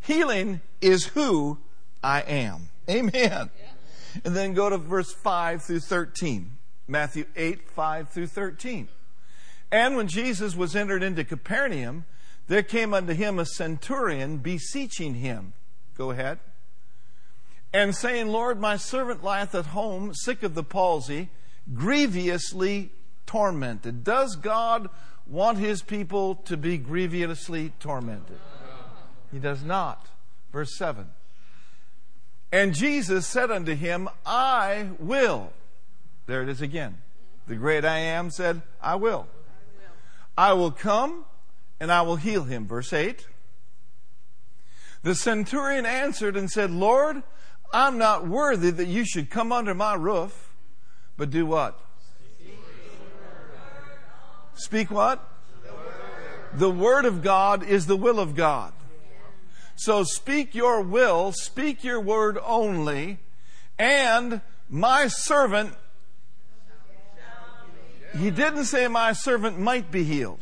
Healing 0.00 0.60
is 0.80 1.06
who 1.06 1.58
I 2.02 2.20
am. 2.22 2.68
Amen. 2.90 3.50
And 4.24 4.36
then 4.36 4.54
go 4.54 4.70
to 4.70 4.78
verse 4.78 5.12
5 5.12 5.62
through 5.62 5.80
13. 5.80 6.52
Matthew 6.86 7.24
8, 7.34 7.70
5 7.70 8.08
through 8.10 8.26
13. 8.26 8.88
And 9.72 9.96
when 9.96 10.06
Jesus 10.06 10.54
was 10.54 10.76
entered 10.76 11.02
into 11.02 11.24
Capernaum, 11.24 12.04
there 12.46 12.62
came 12.62 12.92
unto 12.92 13.14
him 13.14 13.38
a 13.38 13.46
centurion 13.46 14.36
beseeching 14.38 15.14
him. 15.14 15.54
Go 15.96 16.10
ahead 16.10 16.38
and 17.74 17.94
saying, 17.94 18.28
Lord, 18.28 18.60
my 18.60 18.76
servant 18.76 19.24
lieth 19.24 19.52
at 19.52 19.66
home, 19.66 20.14
sick 20.14 20.44
of 20.44 20.54
the 20.54 20.62
palsy, 20.62 21.28
grievously 21.74 22.92
tormented. 23.26 24.04
Does 24.04 24.36
God 24.36 24.88
want 25.26 25.58
his 25.58 25.82
people 25.82 26.36
to 26.46 26.56
be 26.56 26.78
grievously 26.78 27.72
tormented? 27.80 28.38
He 29.32 29.38
does 29.38 29.62
not. 29.62 30.06
Verse 30.52 30.76
7. 30.76 31.06
And 32.52 32.72
Jesus 32.72 33.26
said 33.26 33.50
unto 33.50 33.74
him, 33.74 34.08
I 34.24 34.90
will. 35.00 35.52
There 36.26 36.42
it 36.42 36.48
is 36.48 36.60
again. 36.60 36.98
The 37.46 37.56
great 37.56 37.84
I 37.84 37.98
am 37.98 38.30
said, 38.30 38.62
I 38.80 38.94
will. 38.94 39.26
I 40.38 40.52
will 40.52 40.70
come 40.70 41.24
and 41.80 41.90
I 41.90 42.02
will 42.02 42.16
heal 42.16 42.44
him. 42.44 42.66
Verse 42.66 42.92
8. 42.92 43.26
The 45.02 45.14
centurion 45.14 45.84
answered 45.84 46.36
and 46.36 46.50
said, 46.50 46.70
Lord, 46.70 47.22
I'm 47.72 47.98
not 47.98 48.26
worthy 48.26 48.70
that 48.70 48.86
you 48.86 49.04
should 49.04 49.30
come 49.30 49.52
under 49.52 49.74
my 49.74 49.94
roof, 49.94 50.54
but 51.16 51.30
do 51.30 51.44
what? 51.44 51.78
Speak 54.54 54.90
what? 54.90 55.26
The 56.54 56.70
Word 56.70 57.04
of 57.04 57.22
God 57.22 57.64
is 57.64 57.86
the 57.86 57.96
will 57.96 58.20
of 58.20 58.34
God. 58.34 58.72
So 59.76 60.04
speak 60.04 60.54
your 60.54 60.80
will, 60.80 61.32
speak 61.32 61.82
your 61.82 62.00
word 62.00 62.38
only, 62.44 63.18
and 63.78 64.40
my 64.68 65.08
servant, 65.08 65.74
he 68.16 68.30
didn't 68.30 68.66
say 68.66 68.86
my 68.86 69.12
servant 69.12 69.58
might 69.58 69.90
be 69.90 70.04
healed. 70.04 70.40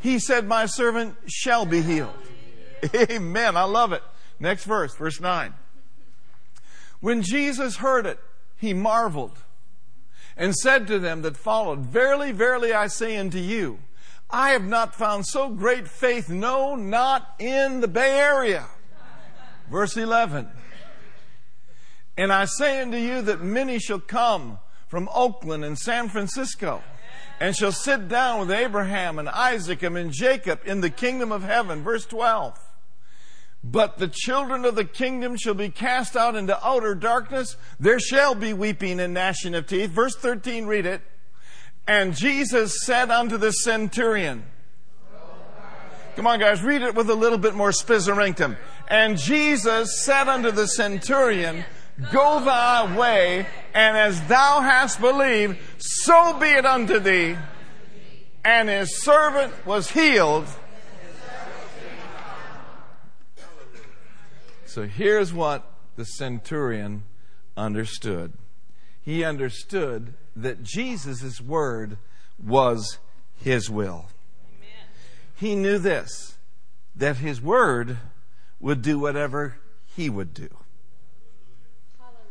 He 0.00 0.18
said 0.18 0.46
my 0.46 0.66
servant 0.66 1.16
shall 1.26 1.66
be 1.66 1.80
healed. 1.80 2.14
Amen. 2.94 3.56
I 3.56 3.64
love 3.64 3.92
it. 3.92 4.02
Next 4.38 4.64
verse, 4.64 4.94
verse 4.94 5.20
9. 5.20 5.54
When 7.00 7.22
Jesus 7.22 7.76
heard 7.76 8.06
it, 8.06 8.18
he 8.56 8.72
marveled 8.74 9.36
and 10.36 10.54
said 10.54 10.86
to 10.86 10.98
them 10.98 11.22
that 11.22 11.36
followed, 11.36 11.80
Verily, 11.80 12.32
verily, 12.32 12.72
I 12.72 12.86
say 12.86 13.16
unto 13.16 13.38
you, 13.38 13.78
I 14.30 14.50
have 14.50 14.64
not 14.64 14.94
found 14.94 15.26
so 15.26 15.50
great 15.50 15.86
faith, 15.86 16.28
no, 16.30 16.74
not 16.74 17.34
in 17.38 17.80
the 17.80 17.88
Bay 17.88 18.18
Area. 18.18 18.66
Verse 19.70 19.96
11. 19.96 20.48
And 22.16 22.32
I 22.32 22.46
say 22.46 22.80
unto 22.80 22.96
you 22.96 23.22
that 23.22 23.42
many 23.42 23.78
shall 23.78 24.00
come 24.00 24.58
from 24.88 25.08
Oakland 25.14 25.64
and 25.64 25.78
San 25.78 26.08
Francisco 26.08 26.82
and 27.40 27.56
shall 27.56 27.72
sit 27.72 28.08
down 28.08 28.40
with 28.40 28.50
Abraham 28.50 29.18
and 29.18 29.28
Isaac 29.28 29.82
and 29.82 30.12
Jacob 30.12 30.60
in 30.64 30.80
the 30.80 30.90
kingdom 30.90 31.32
of 31.32 31.42
heaven. 31.42 31.82
Verse 31.82 32.06
12. 32.06 32.58
But 33.64 33.98
the 33.98 34.08
children 34.08 34.64
of 34.64 34.74
the 34.74 34.84
kingdom 34.84 35.36
shall 35.36 35.54
be 35.54 35.68
cast 35.68 36.16
out 36.16 36.34
into 36.34 36.58
outer 36.66 36.94
darkness. 36.94 37.56
There 37.78 38.00
shall 38.00 38.34
be 38.34 38.52
weeping 38.52 38.98
and 38.98 39.14
gnashing 39.14 39.54
of 39.54 39.66
teeth. 39.66 39.90
Verse 39.90 40.16
13, 40.16 40.66
read 40.66 40.84
it. 40.84 41.00
And 41.86 42.14
Jesus 42.14 42.84
said 42.84 43.10
unto 43.10 43.36
the 43.36 43.52
centurion, 43.52 44.44
Come 46.16 46.26
on, 46.26 46.40
guys, 46.40 46.62
read 46.62 46.82
it 46.82 46.94
with 46.94 47.08
a 47.08 47.14
little 47.14 47.38
bit 47.38 47.54
more 47.54 47.70
spizzerinctum. 47.70 48.58
And 48.88 49.16
Jesus 49.16 50.04
said 50.04 50.28
unto 50.28 50.50
the 50.50 50.66
centurion, 50.66 51.64
Go 52.12 52.44
thy 52.44 52.96
way, 52.96 53.46
and 53.72 53.96
as 53.96 54.20
thou 54.26 54.60
hast 54.60 55.00
believed, 55.00 55.58
so 55.78 56.38
be 56.38 56.48
it 56.48 56.66
unto 56.66 56.98
thee. 56.98 57.36
And 58.44 58.68
his 58.68 59.02
servant 59.02 59.52
was 59.64 59.90
healed 59.90 60.46
So 64.72 64.84
here's 64.84 65.34
what 65.34 65.70
the 65.96 66.06
centurion 66.06 67.02
understood 67.58 68.32
he 69.02 69.22
understood 69.22 70.14
that 70.34 70.62
Jesus' 70.62 71.42
word 71.42 71.98
was 72.42 72.98
his 73.36 73.68
will. 73.68 74.06
Amen. 74.48 74.86
He 75.34 75.56
knew 75.56 75.76
this 75.76 76.38
that 76.96 77.18
his 77.18 77.42
word 77.42 77.98
would 78.60 78.80
do 78.80 78.98
whatever 78.98 79.58
he 79.94 80.08
would 80.08 80.32
do. 80.32 80.48
Hallelujah. 81.98 82.22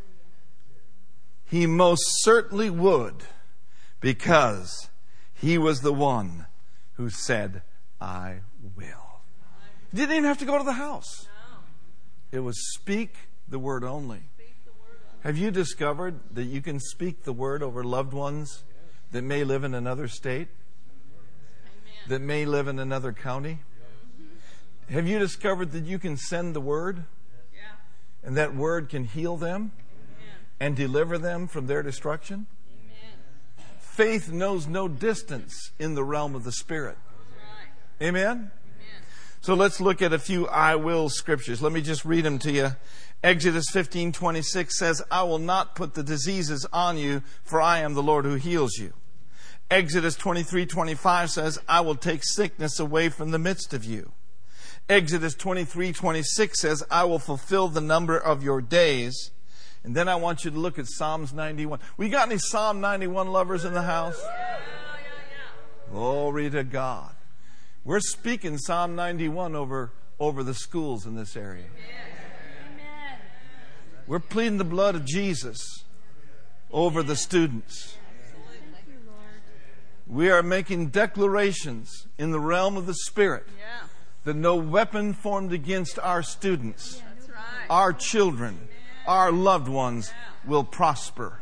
He 1.45 1.67
most 1.67 2.01
certainly 2.23 2.71
would 2.71 3.23
because 3.99 4.89
he 5.31 5.59
was 5.59 5.81
the 5.81 5.93
one 5.93 6.47
who 6.93 7.11
said, 7.11 7.61
I 7.99 8.39
will. 8.75 9.21
He 9.91 9.97
didn't 9.97 10.15
even 10.15 10.23
have 10.23 10.39
to 10.39 10.45
go 10.45 10.57
to 10.57 10.63
the 10.63 10.73
house. 10.73 11.27
It 12.31 12.39
was 12.39 12.73
speak 12.73 13.15
the 13.47 13.59
word 13.59 13.83
only. 13.83 14.21
Have 15.21 15.37
you 15.37 15.51
discovered 15.51 16.19
that 16.33 16.45
you 16.45 16.61
can 16.61 16.79
speak 16.79 17.23
the 17.23 17.33
word 17.33 17.61
over 17.61 17.83
loved 17.83 18.13
ones 18.13 18.63
that 19.11 19.21
may 19.21 19.43
live 19.43 19.63
in 19.63 19.75
another 19.75 20.07
state? 20.07 20.47
That 22.07 22.21
may 22.21 22.45
live 22.45 22.67
in 22.67 22.79
another 22.79 23.13
county? 23.13 23.59
Mm-hmm. 23.59 24.93
Have 24.93 25.07
you 25.07 25.19
discovered 25.19 25.71
that 25.73 25.85
you 25.85 25.99
can 25.99 26.17
send 26.17 26.55
the 26.55 26.61
word? 26.61 27.03
And 28.23 28.37
that 28.37 28.55
word 28.55 28.89
can 28.89 29.05
heal 29.05 29.35
them 29.35 29.71
and 30.59 30.75
deliver 30.75 31.17
them 31.17 31.47
from 31.47 31.67
their 31.67 31.81
destruction? 31.81 32.45
Faith 33.79 34.31
knows 34.31 34.67
no 34.67 34.87
distance 34.87 35.71
in 35.77 35.95
the 35.95 36.03
realm 36.03 36.33
of 36.33 36.43
the 36.43 36.51
Spirit. 36.51 36.97
Amen? 38.01 38.51
So 39.41 39.55
let's 39.55 39.81
look 39.81 40.03
at 40.03 40.13
a 40.13 40.19
few 40.19 40.47
I 40.47 40.75
will 40.75 41.09
scriptures. 41.09 41.63
Let 41.63 41.71
me 41.71 41.81
just 41.81 42.05
read 42.05 42.25
them 42.25 42.37
to 42.39 42.51
you. 42.51 42.75
Exodus 43.23 43.65
15:26 43.71 44.77
says, 44.77 45.01
"I 45.09 45.23
will 45.23 45.39
not 45.39 45.75
put 45.75 45.95
the 45.95 46.03
diseases 46.03 46.65
on 46.71 46.97
you, 46.97 47.23
for 47.43 47.59
I 47.59 47.79
am 47.79 47.95
the 47.95 48.03
Lord 48.03 48.25
who 48.25 48.35
heals 48.35 48.77
you." 48.77 48.93
Exodus 49.71 50.15
23:25 50.15 51.31
says, 51.31 51.57
"I 51.67 51.81
will 51.81 51.95
take 51.95 52.23
sickness 52.23 52.79
away 52.79 53.09
from 53.09 53.31
the 53.31 53.39
midst 53.39 53.73
of 53.73 53.83
you." 53.83 54.11
Exodus 54.87 55.33
23:26 55.33 56.59
says, 56.59 56.83
"I 56.91 57.05
will 57.05 57.19
fulfill 57.19 57.67
the 57.67 57.81
number 57.81 58.17
of 58.17 58.43
your 58.43 58.61
days." 58.61 59.31
And 59.83 59.95
then 59.95 60.07
I 60.07 60.15
want 60.15 60.45
you 60.45 60.51
to 60.51 60.59
look 60.59 60.77
at 60.77 60.85
Psalms 60.87 61.33
91. 61.33 61.79
We 61.97 62.09
got 62.09 62.27
any 62.27 62.37
Psalm 62.37 62.79
91 62.79 63.31
lovers 63.31 63.65
in 63.65 63.73
the 63.73 63.81
house? 63.81 64.21
Glory 65.89 66.51
to 66.51 66.63
God. 66.63 67.15
We're 67.83 67.99
speaking 67.99 68.59
Psalm 68.59 68.95
91 68.95 69.55
over, 69.55 69.91
over 70.19 70.43
the 70.43 70.53
schools 70.53 71.07
in 71.07 71.15
this 71.15 71.35
area. 71.35 71.65
Amen. 71.65 73.17
We're 74.05 74.19
pleading 74.19 74.59
the 74.59 74.63
blood 74.63 74.93
of 74.93 75.03
Jesus 75.03 75.83
over 76.71 77.01
the 77.01 77.15
students. 77.15 77.97
We 80.05 80.29
are 80.29 80.43
making 80.43 80.87
declarations 80.87 82.05
in 82.19 82.31
the 82.31 82.39
realm 82.39 82.77
of 82.77 82.85
the 82.85 82.93
Spirit 82.93 83.47
that 84.25 84.35
no 84.35 84.55
weapon 84.55 85.13
formed 85.13 85.51
against 85.51 85.97
our 85.97 86.21
students, 86.21 87.01
our 87.67 87.93
children, 87.93 88.59
our 89.07 89.31
loved 89.31 89.67
ones 89.67 90.13
will 90.45 90.63
prosper. 90.63 91.39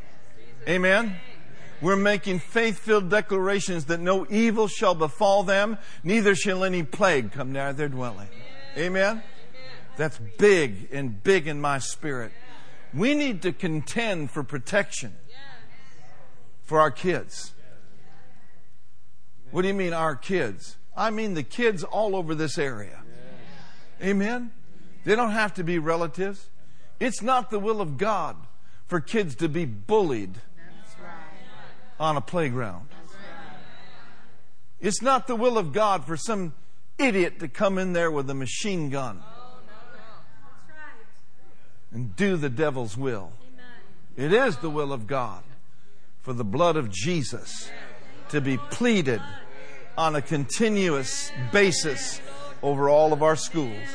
Amen. 0.67 1.17
We're 1.81 1.95
making 1.95 2.39
faith 2.39 2.79
filled 2.79 3.09
declarations 3.09 3.85
that 3.85 3.99
no 3.99 4.27
evil 4.29 4.67
shall 4.67 4.95
befall 4.95 5.43
them, 5.43 5.77
neither 6.03 6.35
shall 6.35 6.63
any 6.63 6.83
plague 6.83 7.31
come 7.31 7.53
near 7.53 7.71
their 7.73 7.87
dwelling. 7.87 8.27
Amen? 8.77 9.23
That's 9.97 10.17
big 10.37 10.89
and 10.91 11.21
big 11.23 11.47
in 11.47 11.61
my 11.61 11.79
spirit. 11.79 12.31
We 12.93 13.13
need 13.13 13.41
to 13.43 13.51
contend 13.51 14.31
for 14.31 14.43
protection 14.43 15.15
for 16.63 16.79
our 16.79 16.91
kids. 16.91 17.53
What 19.51 19.63
do 19.63 19.67
you 19.67 19.73
mean, 19.73 19.93
our 19.93 20.15
kids? 20.15 20.77
I 20.95 21.09
mean 21.09 21.33
the 21.33 21.43
kids 21.43 21.83
all 21.83 22.15
over 22.15 22.35
this 22.35 22.57
area. 22.57 23.01
Amen? 24.01 24.51
They 25.05 25.15
don't 25.15 25.31
have 25.31 25.53
to 25.55 25.63
be 25.63 25.79
relatives. 25.79 26.49
It's 26.99 27.21
not 27.21 27.51
the 27.51 27.59
will 27.59 27.81
of 27.81 27.97
God 27.97 28.35
for 28.85 28.99
kids 28.99 29.35
to 29.35 29.47
be 29.47 29.65
bullied 29.65 30.35
on 31.99 32.17
a 32.17 32.21
playground. 32.21 32.87
It's 34.79 35.01
not 35.01 35.27
the 35.27 35.35
will 35.35 35.57
of 35.57 35.73
God 35.73 36.05
for 36.05 36.15
some 36.15 36.53
idiot 36.97 37.39
to 37.39 37.47
come 37.47 37.77
in 37.77 37.93
there 37.93 38.11
with 38.11 38.29
a 38.29 38.33
machine 38.33 38.89
gun 38.89 39.21
oh, 39.23 39.57
and 41.91 42.15
do 42.15 42.37
the 42.37 42.49
devil's 42.49 42.95
will. 42.97 43.31
It 44.15 44.33
is 44.33 44.57
the 44.57 44.69
will 44.69 44.93
of 44.93 45.07
God 45.07 45.43
for 46.21 46.33
the 46.33 46.43
blood 46.43 46.75
of 46.75 46.89
Jesus 46.89 47.69
to 48.29 48.41
be 48.41 48.57
pleaded 48.57 49.21
on 49.97 50.15
a 50.15 50.21
continuous 50.21 51.31
basis 51.51 52.21
over 52.61 52.89
all 52.89 53.11
of 53.11 53.23
our 53.23 53.35
schools. 53.35 53.87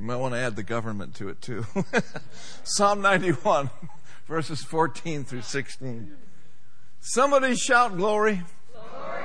You 0.00 0.06
might 0.06 0.16
want 0.16 0.32
to 0.32 0.40
add 0.40 0.56
the 0.56 0.62
government 0.62 1.14
to 1.16 1.28
it 1.28 1.42
too. 1.42 1.66
Psalm 2.64 3.02
91, 3.02 3.68
verses 4.26 4.62
14 4.62 5.24
through 5.24 5.42
16. 5.42 6.10
Somebody 7.00 7.54
shout 7.54 7.98
glory. 7.98 8.40
glory. 8.72 9.22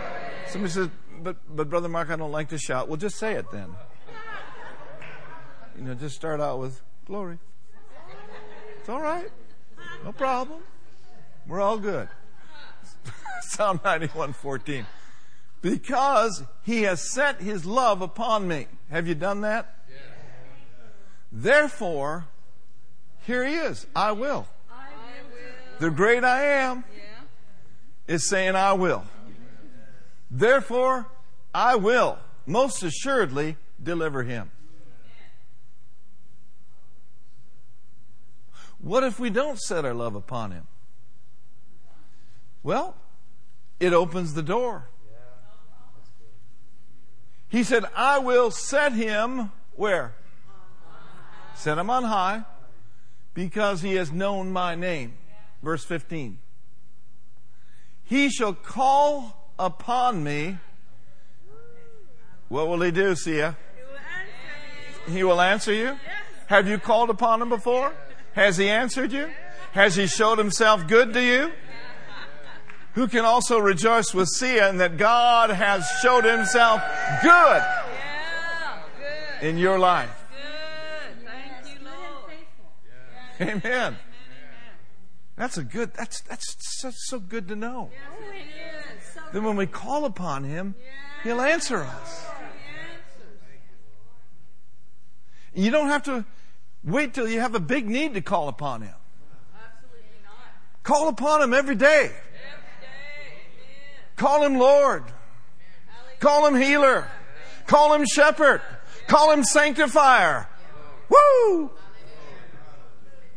Somebody 0.49 0.73
says, 0.73 0.89
but, 1.23 1.37
but 1.49 1.69
Brother 1.69 1.87
Mark, 1.87 2.09
I 2.09 2.17
don't 2.17 2.33
like 2.33 2.49
to 2.49 2.57
shout. 2.57 2.89
Well, 2.89 2.97
just 2.97 3.15
say 3.15 3.35
it 3.35 3.49
then. 3.53 3.69
You 5.77 5.85
know, 5.85 5.93
just 5.93 6.13
start 6.13 6.41
out 6.41 6.59
with 6.59 6.81
glory. 7.05 7.39
It's 8.77 8.89
all 8.89 9.01
right. 9.01 9.29
No 10.03 10.11
problem. 10.11 10.59
We're 11.47 11.61
all 11.61 11.77
good. 11.77 12.09
Psalm 13.43 13.79
91, 13.81 14.33
14. 14.33 14.85
Because 15.61 16.43
he 16.63 16.81
has 16.81 17.09
set 17.13 17.39
his 17.39 17.65
love 17.65 18.01
upon 18.01 18.45
me. 18.49 18.67
Have 18.89 19.07
you 19.07 19.15
done 19.15 19.39
that? 19.41 19.71
Therefore, 21.37 22.27
here 23.23 23.45
he 23.45 23.55
is. 23.55 23.85
I 23.93 24.13
will. 24.13 24.47
I 24.71 24.87
will. 25.29 25.79
The 25.79 25.89
great 25.89 26.23
I 26.23 26.43
am 26.43 26.85
is 28.07 28.29
saying, 28.29 28.55
I 28.55 28.71
will. 28.71 29.03
Therefore, 30.31 31.07
I 31.53 31.75
will 31.75 32.17
most 32.45 32.83
assuredly 32.83 33.57
deliver 33.83 34.23
him. 34.23 34.49
What 38.79 39.03
if 39.03 39.19
we 39.19 39.29
don't 39.29 39.59
set 39.59 39.83
our 39.83 39.93
love 39.93 40.15
upon 40.15 40.51
him? 40.51 40.67
Well, 42.63 42.95
it 43.81 43.91
opens 43.91 44.35
the 44.35 44.43
door. 44.43 44.87
He 47.49 47.63
said, 47.63 47.83
I 47.93 48.19
will 48.19 48.51
set 48.51 48.93
him 48.93 49.51
where? 49.75 50.13
Set 51.55 51.77
him 51.77 51.89
on 51.89 52.03
high 52.03 52.43
because 53.33 53.81
he 53.81 53.95
has 53.95 54.11
known 54.11 54.51
my 54.51 54.75
name. 54.75 55.13
Verse 55.63 55.83
15. 55.83 56.39
He 58.03 58.29
shall 58.29 58.53
call 58.53 59.51
upon 59.57 60.23
me. 60.23 60.57
What 62.49 62.67
will 62.67 62.81
he 62.81 62.91
do, 62.91 63.15
Sia? 63.15 63.57
He 65.07 65.23
will 65.23 65.41
answer 65.41 65.73
you. 65.73 65.97
Have 66.47 66.67
you 66.67 66.77
called 66.77 67.09
upon 67.09 67.41
him 67.41 67.49
before? 67.49 67.93
Has 68.33 68.57
he 68.57 68.69
answered 68.69 69.11
you? 69.11 69.29
Has 69.71 69.95
he 69.95 70.07
showed 70.07 70.37
himself 70.37 70.87
good 70.87 71.13
to 71.13 71.21
you? 71.21 71.51
Who 72.93 73.07
can 73.07 73.25
also 73.25 73.59
rejoice 73.59 74.13
with 74.13 74.29
Sia 74.29 74.69
in 74.69 74.77
that 74.77 74.97
God 74.97 75.49
has 75.49 75.85
showed 76.01 76.23
himself 76.23 76.81
good 77.21 77.63
in 79.41 79.57
your 79.57 79.77
life? 79.77 80.24
Amen. 83.41 83.97
That's 85.35 85.57
a 85.57 85.63
good, 85.63 85.93
that's, 85.93 86.21
that's 86.21 86.55
so, 86.79 86.91
so 86.93 87.19
good 87.19 87.49
to 87.49 87.55
know. 87.55 87.89
Then 89.33 89.43
when 89.43 89.57
we 89.57 89.67
call 89.67 90.05
upon 90.05 90.43
Him, 90.43 90.75
He'll 91.23 91.41
answer 91.41 91.81
us. 91.81 92.25
You 95.53 95.71
don't 95.71 95.87
have 95.87 96.03
to 96.03 96.25
wait 96.83 97.13
till 97.13 97.27
you 97.27 97.39
have 97.39 97.55
a 97.55 97.59
big 97.59 97.89
need 97.89 98.13
to 98.13 98.21
call 98.21 98.47
upon 98.47 98.81
Him. 98.81 98.93
Absolutely 99.55 100.09
not. 100.23 100.83
Call 100.83 101.07
upon 101.09 101.41
Him 101.41 101.53
every 101.53 101.75
day. 101.75 102.11
Call 104.15 104.45
Him 104.45 104.57
Lord. 104.57 105.03
Call 106.19 106.47
Him 106.47 106.55
Healer. 106.55 107.09
Call 107.67 107.93
Him 107.93 108.05
Shepherd. 108.05 108.61
Call 109.07 109.31
Him 109.31 109.43
Sanctifier. 109.43 110.47
Woo! 111.09 111.71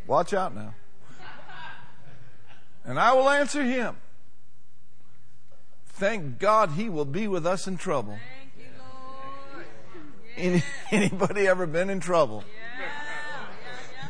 Watch 0.09 0.33
out 0.33 0.55
now. 0.55 0.75
And 2.85 2.99
I 2.99 3.13
will 3.13 3.29
answer 3.29 3.63
him. 3.63 3.95
Thank 5.85 6.39
God 6.39 6.71
he 6.71 6.89
will 6.89 7.05
be 7.05 7.29
with 7.29 7.47
us 7.47 7.69
in 7.69 7.77
trouble. 7.77 8.19
Any, 10.37 10.63
anybody 10.91 11.47
ever 11.47 11.67
been 11.67 11.91
in 11.91 12.01
trouble? 12.01 12.43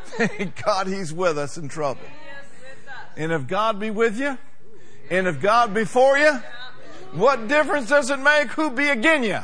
Thank 0.04 0.62
God 0.64 0.86
he's 0.86 1.12
with 1.12 1.36
us 1.36 1.58
in 1.58 1.68
trouble. 1.68 2.02
And 3.16 3.32
if 3.32 3.48
God 3.48 3.80
be 3.80 3.90
with 3.90 4.20
you, 4.20 4.38
and 5.10 5.26
if 5.26 5.40
God 5.40 5.74
be 5.74 5.84
for 5.84 6.16
you, 6.16 6.40
what 7.12 7.48
difference 7.48 7.88
does 7.88 8.10
it 8.10 8.20
make 8.20 8.48
who 8.50 8.70
be 8.70 8.88
again 8.88 9.24
you? 9.24 9.40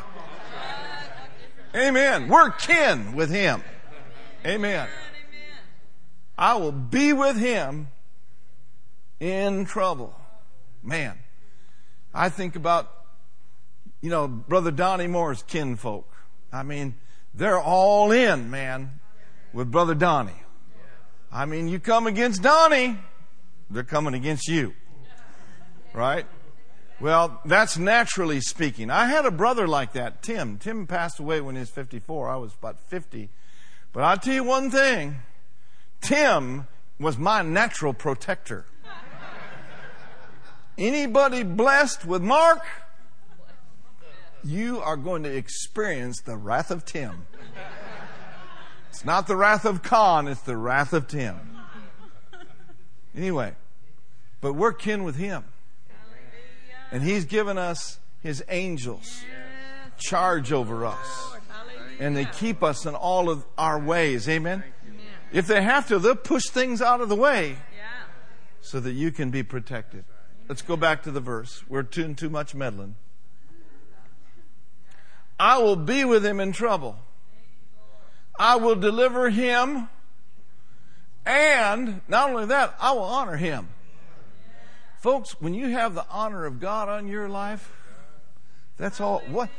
Amen. 1.75 2.29
We're 2.29 2.51
kin 2.51 3.15
with 3.17 3.31
him. 3.31 3.63
Amen. 4.47 4.89
I 6.37 6.57
will 6.57 6.73
be 6.73 7.13
with 7.13 7.37
him 7.37 7.89
in 9.21 9.65
trouble. 9.65 10.15
Man, 10.83 11.19
I 12.13 12.29
think 12.29 12.57
about, 12.57 12.91
you 14.01 14.11
know, 14.11 14.29
Brother 14.29 14.71
Donnie 14.71 15.07
Moore's 15.07 15.43
kinfolk. 15.43 16.11
I 16.53 16.63
mean, 16.63 16.95
they're 17.35 17.61
all 17.61 18.13
in, 18.13 18.51
man, 18.51 19.01
with 19.53 19.71
Brother 19.71 19.95
Donnie. 19.95 20.33
I 21.33 21.47
mean, 21.47 21.69
you 21.69 21.81
come 21.81 22.07
against 22.07 22.43
Donnie, 22.43 22.99
they're 23.71 23.83
coming 23.83 24.15
against 24.15 24.47
you. 24.47 24.75
Right? 25.93 26.27
Well, 27.01 27.41
that's 27.45 27.77
naturally 27.77 28.41
speaking. 28.41 28.91
I 28.91 29.07
had 29.07 29.27
a 29.27 29.31
brother 29.31 29.67
like 29.67 29.93
that, 29.93 30.23
Tim. 30.23 30.59
Tim 30.59 30.87
passed 30.87 31.19
away 31.19 31.41
when 31.41 31.57
he 31.57 31.61
was 31.61 31.71
54. 31.71 32.29
I 32.29 32.37
was 32.37 32.55
about 32.55 32.79
50. 32.89 33.31
But 33.93 34.05
I'll 34.05 34.17
tell 34.17 34.35
you 34.35 34.45
one 34.45 34.71
thing. 34.71 35.17
Tim 36.05 36.67
was 37.01 37.17
my 37.17 37.41
natural 37.41 37.95
protector. 37.95 38.67
Anybody 40.77 41.43
blessed 41.43 42.05
with 42.05 42.23
Mark? 42.23 42.63
You 44.43 44.81
are 44.81 44.97
going 44.97 45.23
to 45.23 45.35
experience 45.35 46.21
the 46.21 46.37
wrath 46.37 46.71
of 46.71 46.85
Tim. 46.85 47.27
It's 48.91 49.05
not 49.05 49.27
the 49.27 49.35
wrath 49.35 49.65
of 49.65 49.83
Khan, 49.83 50.29
it's 50.29 50.43
the 50.43 50.57
wrath 50.57 50.93
of 50.93 51.09
Tim. 51.09 51.37
Anyway, 53.17 53.55
but 54.41 54.53
we're 54.53 54.73
kin 54.73 55.05
with 55.05 55.17
him. 55.17 55.45
And 56.93 57.03
he's 57.03 57.25
given 57.25 57.57
us 57.57 57.99
his 58.23 58.45
angels 58.49 59.23
charge 59.99 60.53
over 60.53 60.85
us. 60.85 61.37
And 61.99 62.15
they 62.17 62.27
keep 62.27 62.63
us 62.63 62.85
in 62.85 62.95
all 62.95 63.31
of 63.31 63.45
our 63.57 63.79
ways. 63.79 64.29
Amen. 64.29 64.63
If 65.33 65.47
they 65.47 65.63
have 65.63 65.89
to, 65.89 65.99
they'll 65.99 66.15
push 66.15 66.47
things 66.47 66.81
out 66.81 67.01
of 67.01 67.09
the 67.09 67.17
way 67.17 67.57
so 68.61 68.81
that 68.81 68.93
you 68.93 69.11
can 69.11 69.31
be 69.31 69.43
protected. 69.43 70.05
Let's 70.49 70.63
go 70.63 70.77
back 70.77 71.03
to 71.05 71.11
the 71.11 71.21
verse. 71.21 71.63
We're 71.69 71.83
doing 71.83 72.15
too 72.15 72.31
much 72.31 72.55
meddling. 72.55 72.97
I 75.39 75.59
will 75.59 75.77
be 75.77 76.05
with 76.05 76.25
him 76.25 76.41
in 76.41 76.53
trouble. 76.53 76.97
I 78.39 78.57
will 78.57 78.77
deliver 78.77 79.31
him. 79.31 79.89
And 81.27 82.03
not 82.09 82.31
only 82.31 82.47
that, 82.47 82.75
I 82.81 82.93
will 82.93 83.03
honor 83.03 83.37
him. 83.37 83.69
Folks, 85.01 85.41
when 85.41 85.55
you 85.55 85.69
have 85.71 85.95
the 85.95 86.07
honor 86.11 86.47
of 86.47 86.61
God 86.61 86.89
on 86.89 87.09
your 87.09 87.29
life, 87.29 87.73
that's 88.77 89.01
all. 89.01 89.23
What, 89.29 89.51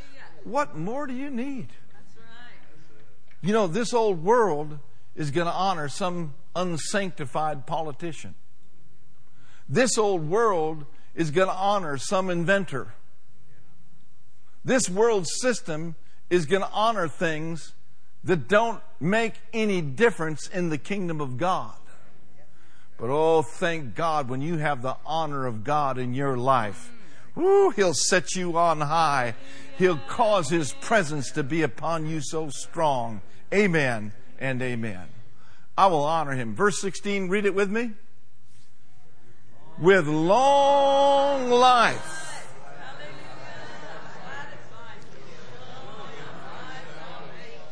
what 0.44 0.76
more 0.76 1.08
do 1.08 1.14
you 1.14 1.30
need? 1.30 1.68
You 3.42 3.54
know, 3.54 3.68
this 3.68 3.94
old 3.94 4.24
world 4.24 4.80
is 5.16 5.32
going 5.32 5.48
to 5.48 5.54
honor 5.54 5.88
some 5.88 6.34
unsanctified 6.56 7.66
politician. 7.66 8.36
This 9.68 9.98
old 9.98 10.30
world 10.30 10.86
is 11.16 11.32
going 11.32 11.48
to 11.48 11.54
honor 11.54 11.98
some 11.98 12.30
inventor. 12.30 12.94
This 14.64 14.90
world 14.90 15.28
system 15.28 15.96
is 16.30 16.46
going 16.46 16.62
to 16.62 16.70
honor 16.72 17.08
things 17.08 17.74
that 18.24 18.48
don't 18.48 18.82
make 19.00 19.34
any 19.54 19.82
difference 19.82 20.48
in 20.48 20.70
the 20.70 20.78
kingdom 20.78 21.22
of 21.22 21.38
God. 21.38 21.76
But 22.98 23.10
oh, 23.10 23.42
thank 23.42 23.96
God 23.96 24.30
when 24.30 24.42
you 24.42 24.58
have 24.58 24.82
the 24.82 24.98
honor 25.06 25.46
of 25.46 25.64
God 25.64 25.98
in 25.98 26.14
your 26.14 26.38
life. 26.38 26.92
Woo, 27.36 27.70
he'll 27.72 27.94
set 27.94 28.36
you 28.36 28.58
on 28.58 28.82
high. 28.82 29.36
He'll 29.78 30.00
cause 30.08 30.50
His 30.50 30.74
presence 30.74 31.32
to 31.32 31.44
be 31.44 31.62
upon 31.62 32.08
you 32.08 32.22
so 32.22 32.50
strong. 32.50 33.22
Amen 33.54 34.14
and 34.40 34.62
amen. 34.62 35.08
I 35.78 35.88
will 35.88 36.04
honor 36.04 36.32
Him. 36.32 36.56
Verse 36.56 36.80
16, 36.80 37.30
read 37.30 37.46
it 37.46 37.54
with 37.54 37.70
me. 37.70 37.92
With 39.78 40.08
long 40.08 41.50
life 41.50 42.26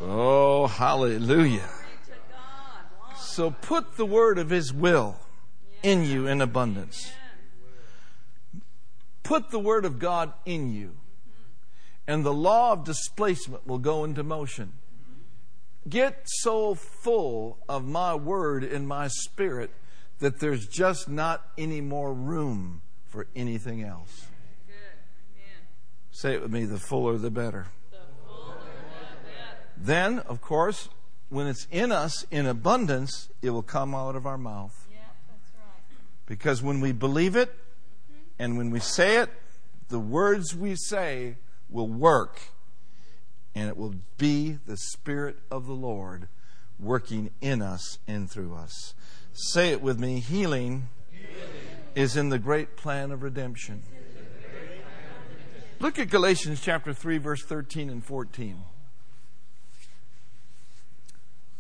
Oh, 0.05 0.67
hallelujah. 0.67 1.69
So 3.15 3.51
put 3.51 3.95
the 3.95 4.05
word 4.05 4.37
of 4.37 4.49
His 4.49 4.73
will 4.73 5.17
in 5.81 6.03
you 6.03 6.27
in 6.27 6.41
abundance. 6.41 7.11
Put 9.23 9.49
the 9.49 9.59
word 9.59 9.85
of 9.85 9.99
God 9.99 10.33
in 10.45 10.73
you, 10.73 10.97
and 12.05 12.25
the 12.25 12.33
law 12.33 12.73
of 12.73 12.83
displacement 12.83 13.65
will 13.65 13.79
go 13.79 14.03
into 14.03 14.23
motion. 14.23 14.73
Get 15.87 16.21
so 16.25 16.75
full 16.75 17.57
of 17.67 17.85
my 17.85 18.15
word 18.15 18.63
in 18.63 18.85
my 18.85 19.07
spirit 19.09 19.71
that 20.19 20.39
there's 20.39 20.67
just 20.67 21.09
not 21.09 21.45
any 21.57 21.81
more 21.81 22.13
room 22.13 22.81
for 23.05 23.27
anything 23.35 23.83
else. 23.83 24.27
Say 26.11 26.35
it 26.35 26.41
with 26.41 26.51
me 26.51 26.65
the 26.65 26.79
fuller 26.79 27.17
the 27.17 27.31
better. 27.31 27.67
Then, 29.75 30.19
of 30.19 30.39
course, 30.39 30.87
when 31.29 31.47
it's 31.47 31.67
in 31.71 31.91
us 31.91 32.25
in 32.31 32.45
abundance, 32.45 33.29
it 33.41 33.49
will 33.49 33.63
come 33.63 33.93
out 33.93 34.15
of 34.15 34.25
our 34.25 34.37
mouth. 34.37 34.87
Yeah, 34.89 34.99
that's 35.27 35.51
right. 35.55 35.97
Because 36.27 36.61
when 36.61 36.79
we 36.79 36.91
believe 36.91 37.35
it 37.35 37.49
mm-hmm. 37.49 38.21
and 38.39 38.57
when 38.57 38.69
we 38.69 38.79
say 38.79 39.17
it, 39.17 39.29
the 39.89 39.99
words 39.99 40.55
we 40.55 40.75
say 40.75 41.35
will 41.69 41.87
work. 41.87 42.39
And 43.55 43.69
it 43.69 43.77
will 43.77 43.95
be 44.17 44.57
the 44.65 44.77
Spirit 44.77 45.37
of 45.51 45.67
the 45.67 45.73
Lord 45.73 46.27
working 46.79 47.31
in 47.41 47.61
us 47.61 47.99
and 48.07 48.29
through 48.29 48.55
us. 48.55 48.93
Say 49.33 49.69
it 49.71 49.81
with 49.81 49.99
me 49.99 50.19
healing, 50.19 50.89
healing. 51.11 51.27
is 51.95 52.17
in 52.17 52.29
the 52.29 52.39
great 52.39 52.75
plan 52.75 53.11
of 53.11 53.23
redemption. 53.23 53.83
Look 55.79 55.99
at 55.99 56.09
Galatians 56.09 56.61
chapter 56.61 56.93
3, 56.93 57.17
verse 57.17 57.43
13 57.43 57.89
and 57.89 58.03
14. 58.03 58.61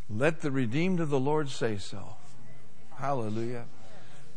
Let 0.09 0.41
the 0.41 0.51
redeemed 0.51 0.99
of 0.99 1.09
the 1.09 1.19
Lord 1.19 1.49
say 1.49 1.77
so. 1.77 2.15
Hallelujah. 2.97 3.65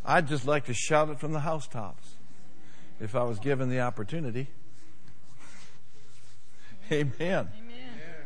I'd 0.04 0.26
just 0.26 0.46
like 0.46 0.64
to 0.66 0.74
shout 0.74 1.08
it 1.10 1.20
from 1.20 1.32
the 1.32 1.40
housetops 1.40 2.14
if 3.00 3.14
I 3.14 3.24
was 3.24 3.38
given 3.38 3.68
the 3.68 3.80
opportunity. 3.80 4.48
Amen. 6.90 7.12
Amen. 7.20 7.48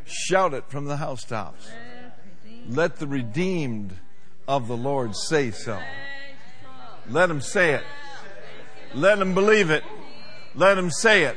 Shout 0.05 0.53
it 0.53 0.65
from 0.69 0.85
the 0.85 0.97
housetops. 0.97 1.69
Let 2.67 2.97
the 2.97 3.07
redeemed 3.07 3.93
of 4.47 4.67
the 4.67 4.77
Lord 4.77 5.15
say 5.15 5.51
so. 5.51 5.79
Let 7.09 7.27
them 7.27 7.41
say 7.41 7.73
it. 7.73 7.83
Let 8.93 9.19
them 9.19 9.33
believe 9.33 9.69
it. 9.69 9.83
Let 10.53 10.75
them 10.75 10.91
say 10.91 11.23
it. 11.23 11.35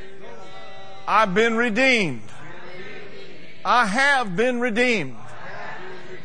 I've 1.07 1.33
been 1.33 1.55
redeemed. 1.55 2.21
I 3.63 3.85
have 3.85 4.35
been 4.35 4.59
redeemed 4.59 5.17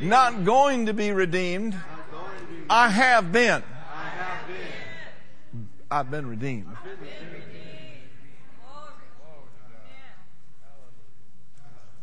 not 0.01 0.45
going 0.45 0.87
to 0.87 0.95
be 0.95 1.13
redeemed. 1.13 1.77
I 2.69 2.89
have 2.89 3.33
been. 3.33 3.63
I've 5.91 6.11
been 6.11 6.27
redeemed. 6.27 6.69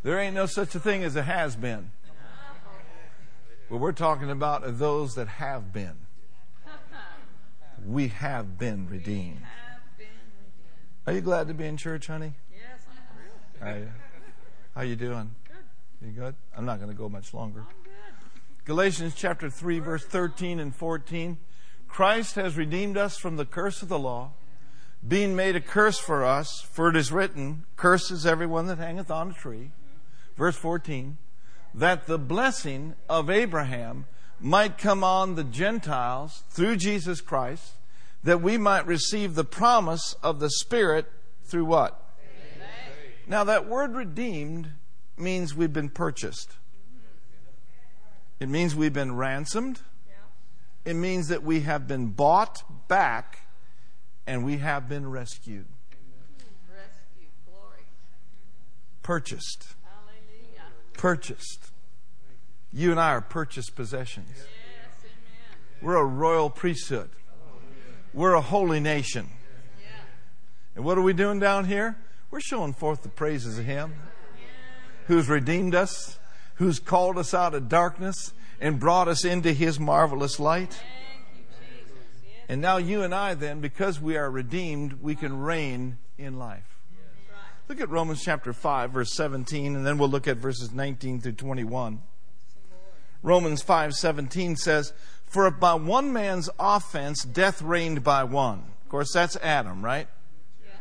There 0.08 0.22
ain't 0.22 0.36
no 0.36 0.46
such 0.46 0.74
a 0.74 0.80
thing 0.80 1.04
as 1.04 1.18
a 1.18 1.22
has 1.24 1.58
been. 1.58 1.92
What 3.68 3.82
we're 3.82 3.92
talking 3.92 4.32
about 4.32 4.64
are 4.64 4.72
those 4.72 5.16
that 5.16 5.28
have 5.28 5.74
been. 5.74 5.98
We 7.86 8.08
have 8.08 8.58
been 8.58 8.88
redeemed. 8.88 9.42
Are 11.06 11.12
you 11.12 11.20
glad 11.20 11.50
to 11.50 11.54
be 11.54 11.66
in 11.66 11.76
church, 11.76 12.08
honey? 12.08 12.36
Yes, 12.50 12.86
I'm 13.60 13.68
How 13.68 13.76
you, 13.76 13.88
how 14.76 14.82
you 14.84 14.96
doing? 14.96 15.36
You 16.02 16.12
good? 16.12 16.36
I'm 16.56 16.64
not 16.64 16.78
going 16.78 16.90
to 16.90 16.96
go 16.96 17.10
much 17.10 17.34
longer. 17.34 17.66
Galatians 18.64 19.14
chapter 19.14 19.50
3 19.50 19.80
verse 19.80 20.06
13 20.06 20.62
and 20.62 20.74
14. 20.74 21.38
Christ 21.90 22.36
has 22.36 22.56
redeemed 22.56 22.96
us 22.96 23.18
from 23.18 23.36
the 23.36 23.46
curse 23.46 23.82
of 23.82 23.90
the 23.90 24.00
law, 24.00 24.32
being 25.06 25.36
made 25.36 25.58
a 25.58 25.62
curse 25.62 26.00
for 26.00 26.24
us, 26.24 26.62
for 26.72 26.88
it 26.88 26.96
is 26.96 27.12
written, 27.12 27.66
curses 27.76 28.26
everyone 28.26 28.68
that 28.68 28.78
hangeth 28.78 29.12
on 29.12 29.32
a 29.32 29.34
tree. 29.34 29.72
Verse 30.38 30.56
14. 30.56 31.18
That 31.74 32.08
the 32.08 32.18
blessing 32.18 32.96
of 33.10 33.30
Abraham 33.30 34.06
might 34.40 34.78
come 34.78 35.04
on 35.04 35.36
the 35.36 35.44
Gentiles 35.44 36.44
through 36.50 36.78
Jesus 36.78 37.22
Christ, 37.22 37.74
that 38.24 38.42
we 38.42 38.58
might 38.58 38.86
receive 38.86 39.36
the 39.36 39.44
promise 39.44 40.16
of 40.24 40.40
the 40.40 40.50
Spirit 40.50 41.08
through 41.44 41.66
what? 41.66 42.02
Amen. 42.56 42.70
Now 43.28 43.44
that 43.44 43.68
word 43.68 43.94
redeemed 43.94 44.70
means 45.18 45.56
we've 45.56 45.74
been 45.74 45.90
purchased. 45.90 46.54
It 48.40 48.50
means 48.50 48.76
we've 48.76 48.94
been 48.94 49.16
ransomed. 49.16 49.82
It 50.86 50.94
means 50.94 51.28
that 51.28 51.44
we 51.44 51.62
have 51.62 51.88
been 51.88 52.08
bought 52.08 52.88
back 52.88 53.40
and 54.26 54.46
we 54.46 54.58
have 54.58 54.88
been 54.88 55.10
rescued. 55.10 55.66
Purchased. 59.04 59.76
Purchased. 60.98 61.72
You 62.74 62.92
and 62.92 63.00
I 63.00 63.12
are 63.12 63.22
purchased 63.22 63.76
possessions. 63.76 64.30
Yes. 64.36 64.46
We're 65.82 65.96
a 65.96 66.06
royal 66.06 66.50
priesthood. 66.50 67.10
We're 68.14 68.34
a 68.34 68.42
holy 68.42 68.80
nation. 68.80 69.30
And 70.76 70.84
what 70.84 70.98
are 70.98 71.02
we 71.02 71.14
doing 71.14 71.40
down 71.40 71.66
here? 71.66 71.98
We're 72.30 72.42
showing 72.42 72.74
forth 72.74 73.04
the 73.04 73.10
praises 73.10 73.58
of 73.58 73.66
Him 73.66 73.94
who's 75.08 75.30
redeemed 75.30 75.74
us, 75.74 76.20
who's 76.56 76.80
called 76.80 77.18
us 77.18 77.34
out 77.34 77.54
of 77.54 77.70
darkness 77.70 78.34
and 78.60 78.80
brought 78.80 79.08
us 79.08 79.24
into 79.24 79.54
His 79.54 79.80
marvelous 79.80 80.40
light. 80.40 80.74
Thank 80.74 80.84
you, 81.36 81.44
Jesus. 81.78 81.98
Yes. 82.24 82.46
And 82.50 82.62
now 82.62 82.78
you 82.78 83.04
and 83.04 83.16
I, 83.16 83.34
then, 83.34 83.62
because 83.62 84.02
we 84.02 84.18
are 84.18 84.30
redeemed, 84.30 85.02
we 85.02 85.16
can 85.16 85.40
reign 85.40 85.98
in 86.18 86.38
life. 86.38 86.77
Look 87.68 87.82
at 87.82 87.90
Romans 87.90 88.24
chapter 88.24 88.54
5, 88.54 88.92
verse 88.92 89.14
17, 89.14 89.76
and 89.76 89.86
then 89.86 89.98
we'll 89.98 90.10
look 90.10 90.28
at 90.28 90.38
verses 90.38 90.72
19 90.72 91.20
through 91.20 91.34
21. 91.34 92.02
Romans 93.22 93.62
5:17 93.62 94.56
says, 94.56 94.94
"For 95.26 95.52
by 95.52 95.74
one 95.74 96.14
man's 96.14 96.50
offense 96.60 97.24
death 97.24 97.62
reigned 97.62 98.04
by 98.04 98.24
one, 98.24 98.72
Of 98.84 98.90
course, 98.90 99.12
that's 99.12 99.36
Adam, 99.38 99.84
right? 99.84 100.08
Yeah. 100.64 100.76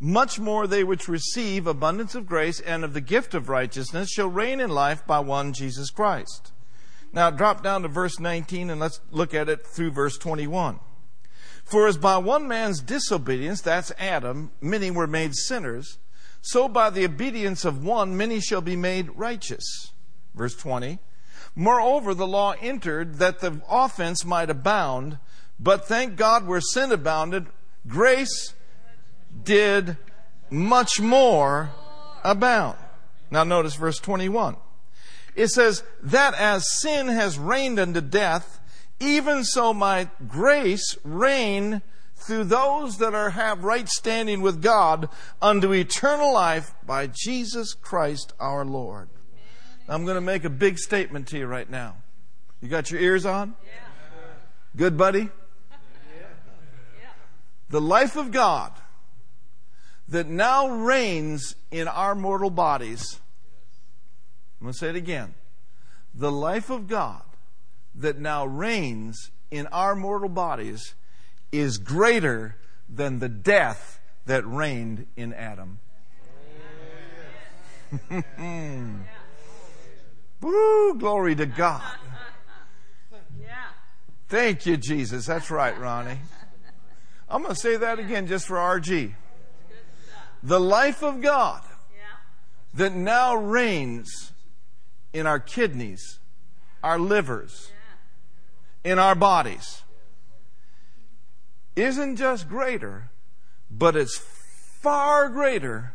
Much 0.00 0.40
more 0.40 0.66
they 0.66 0.82
which 0.82 1.06
receive 1.06 1.68
abundance 1.68 2.16
of 2.16 2.26
grace 2.26 2.58
and 2.58 2.82
of 2.82 2.92
the 2.92 3.00
gift 3.00 3.34
of 3.34 3.48
righteousness 3.48 4.10
shall 4.10 4.26
reign 4.26 4.58
in 4.58 4.70
life 4.70 5.06
by 5.06 5.20
one 5.20 5.52
Jesus 5.52 5.90
Christ. 5.90 6.50
Now 7.12 7.30
drop 7.30 7.62
down 7.62 7.82
to 7.82 7.88
verse 7.88 8.18
19 8.18 8.68
and 8.68 8.80
let's 8.80 8.98
look 9.12 9.32
at 9.32 9.48
it 9.48 9.64
through 9.64 9.92
verse 9.92 10.18
21. 10.18 10.80
For 11.64 11.86
as 11.86 11.98
by 11.98 12.16
one 12.16 12.48
man's 12.48 12.80
disobedience, 12.80 13.60
that's 13.60 13.92
Adam, 13.96 14.50
many 14.60 14.90
were 14.90 15.06
made 15.06 15.36
sinners, 15.36 15.98
so 16.42 16.68
by 16.68 16.90
the 16.90 17.04
obedience 17.04 17.64
of 17.64 17.84
one 17.84 18.16
many 18.16 18.40
shall 18.40 18.60
be 18.60 18.76
made 18.76 19.16
righteous. 19.16 19.92
Verse 20.34 20.54
20. 20.56 20.98
Moreover, 21.54 22.14
the 22.14 22.26
law 22.26 22.54
entered 22.60 23.14
that 23.16 23.40
the 23.40 23.60
offense 23.68 24.24
might 24.24 24.50
abound, 24.50 25.18
but 25.60 25.86
thank 25.86 26.16
God 26.16 26.46
where 26.46 26.60
sin 26.60 26.90
abounded, 26.90 27.46
grace 27.86 28.54
did 29.44 29.96
much 30.50 31.00
more 31.00 31.70
abound. 32.24 32.78
Now 33.30 33.44
notice 33.44 33.76
verse 33.76 33.98
21. 33.98 34.56
It 35.34 35.48
says, 35.48 35.82
that 36.02 36.34
as 36.34 36.64
sin 36.80 37.08
has 37.08 37.38
reigned 37.38 37.78
unto 37.78 38.00
death, 38.00 38.60
even 39.00 39.44
so 39.44 39.72
might 39.72 40.28
grace 40.28 40.98
reign 41.04 41.82
through 42.22 42.44
those 42.44 42.98
that 42.98 43.14
are 43.14 43.30
have 43.30 43.64
right 43.64 43.88
standing 43.88 44.40
with 44.40 44.62
God 44.62 45.08
unto 45.40 45.72
eternal 45.72 46.32
life 46.32 46.74
by 46.84 47.08
Jesus 47.08 47.74
Christ 47.74 48.32
our 48.38 48.64
Lord. 48.64 49.08
I'm 49.88 50.04
going 50.04 50.14
to 50.14 50.20
make 50.20 50.44
a 50.44 50.50
big 50.50 50.78
statement 50.78 51.28
to 51.28 51.38
you 51.38 51.46
right 51.46 51.68
now. 51.68 51.96
You 52.60 52.68
got 52.68 52.90
your 52.90 53.00
ears 53.00 53.26
on? 53.26 53.54
Yeah. 53.64 53.70
Good, 54.76 54.96
buddy? 54.96 55.28
Yeah. 55.70 57.08
The 57.68 57.80
life 57.80 58.16
of 58.16 58.30
God 58.30 58.72
that 60.08 60.28
now 60.28 60.68
reigns 60.68 61.56
in 61.70 61.88
our 61.88 62.14
mortal 62.14 62.50
bodies. 62.50 63.20
I'm 64.60 64.66
going 64.66 64.72
to 64.72 64.78
say 64.78 64.88
it 64.90 64.96
again. 64.96 65.34
The 66.14 66.30
life 66.30 66.70
of 66.70 66.86
God 66.86 67.22
that 67.94 68.18
now 68.18 68.46
reigns 68.46 69.30
in 69.50 69.66
our 69.68 69.94
mortal 69.94 70.28
bodies 70.28 70.94
is 71.52 71.76
greater 71.76 72.56
than 72.88 73.18
the 73.18 73.28
death 73.28 74.00
that 74.26 74.44
reigned 74.46 75.06
in 75.16 75.32
Adam. 75.34 75.78
Woo, 80.40 80.94
glory 80.98 81.34
to 81.36 81.46
God. 81.46 81.82
Thank 84.28 84.64
you, 84.64 84.78
Jesus. 84.78 85.26
That's 85.26 85.50
right, 85.50 85.78
Ronnie. 85.78 86.18
I'm 87.28 87.42
going 87.42 87.54
to 87.54 87.60
say 87.60 87.76
that 87.76 87.98
again 87.98 88.26
just 88.26 88.46
for 88.46 88.56
RG. 88.56 89.12
The 90.42 90.58
life 90.58 91.02
of 91.02 91.20
God 91.20 91.62
that 92.74 92.94
now 92.94 93.34
reigns 93.36 94.32
in 95.12 95.26
our 95.26 95.38
kidneys, 95.38 96.18
our 96.82 96.98
livers, 96.98 97.70
in 98.82 98.98
our 98.98 99.14
bodies 99.14 99.81
isn't 101.76 102.16
just 102.16 102.48
greater, 102.48 103.10
but 103.70 103.96
it's 103.96 104.18
far 104.18 105.28
greater 105.28 105.94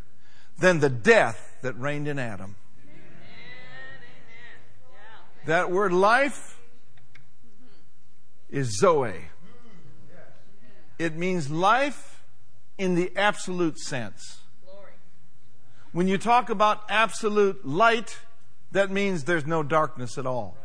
than 0.57 0.79
the 0.79 0.89
death 0.89 1.57
that 1.61 1.79
reigned 1.79 2.07
in 2.07 2.17
Adam. 2.17 2.55
That 5.45 5.71
word 5.71 5.93
life 5.93 6.59
is 8.49 8.77
Zoe. 8.79 9.25
It 10.99 11.15
means 11.15 11.49
life 11.49 12.23
in 12.77 12.95
the 12.95 13.11
absolute 13.15 13.77
sense. 13.77 14.39
When 15.91 16.07
you 16.07 16.17
talk 16.17 16.49
about 16.49 16.83
absolute 16.89 17.65
light, 17.65 18.17
that 18.71 18.91
means 18.91 19.23
there's 19.23 19.45
no 19.45 19.63
darkness 19.63 20.17
at 20.17 20.25
all. 20.25 20.57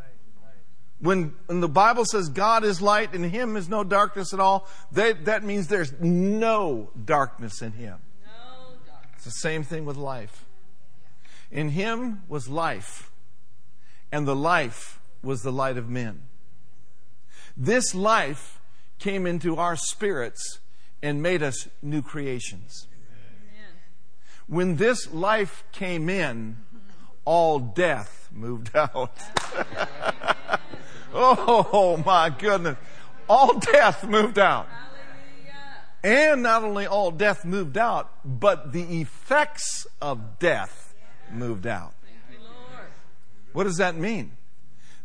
When, 1.03 1.35
when 1.47 1.61
the 1.61 1.69
Bible 1.69 2.05
says 2.05 2.29
God 2.29 2.63
is 2.63 2.81
light 2.81 3.13
and 3.13 3.27
Him 3.27 3.57
is 3.57 3.69
no 3.69 3.83
darkness 3.83 4.33
at 4.33 4.39
all, 4.39 4.69
that, 4.93 5.25
that 5.25 5.43
means 5.43 5.67
there's 5.67 5.93
no 6.01 6.91
darkness 7.05 7.61
in 7.61 7.73
Him. 7.73 7.99
No 8.25 8.77
dark. 8.87 9.07
It's 9.15 9.25
the 9.25 9.31
same 9.33 9.65
thing 9.65 9.85
with 9.85 9.97
life. 9.97 10.45
In 11.51 11.71
Him 11.71 12.23
was 12.29 12.49
life, 12.49 13.11
and 14.13 14.29
the 14.29 14.37
life 14.37 15.01
was 15.25 15.43
the 15.43 15.51
light 15.51 15.77
of 15.77 15.91
men. 15.91 16.23
This 17.57 17.97
life 17.97 18.61
came 19.01 19.27
into 19.27 19.57
our 19.57 19.75
spirits 19.75 20.61
and 21.03 21.21
made 21.21 21.43
us 21.43 21.67
new 21.83 22.01
creations. 22.01 22.87
Amen. 23.51 23.73
When 24.47 24.77
this 24.77 25.13
life 25.13 25.65
came 25.73 26.09
in, 26.09 26.59
all 27.25 27.59
death 27.59 28.29
moved 28.33 28.71
out. 28.77 29.19
Oh 31.15 32.03
my 32.05 32.31
goodness. 32.31 32.77
All 33.29 33.59
death 33.59 34.07
moved 34.07 34.39
out. 34.39 34.69
And 36.05 36.43
not 36.43 36.65
only 36.65 36.87
all 36.87 37.13
death 37.13 37.45
moved 37.45 37.79
out, 37.79 38.11
but 38.25 38.73
the 38.73 39.01
effects 39.01 39.87
of 40.01 40.39
death 40.41 40.95
moved 41.31 41.67
out. 41.67 41.95
Thank 42.03 42.41
you, 42.41 42.45
Lord. 42.45 42.89
What 43.53 43.65
does 43.65 43.77
that 43.77 43.97
mean? 43.97 44.33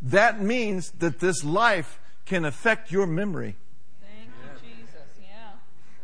That 0.02 0.42
means 0.42 0.92
that 1.00 1.20
this 1.20 1.44
life 1.44 2.00
can 2.26 2.46
affect 2.46 2.92
your 2.92 3.06
memory 3.08 3.56
Thank 4.02 4.30
you, 4.62 4.70
Jesus. 4.70 5.02
Yeah. 5.22 5.52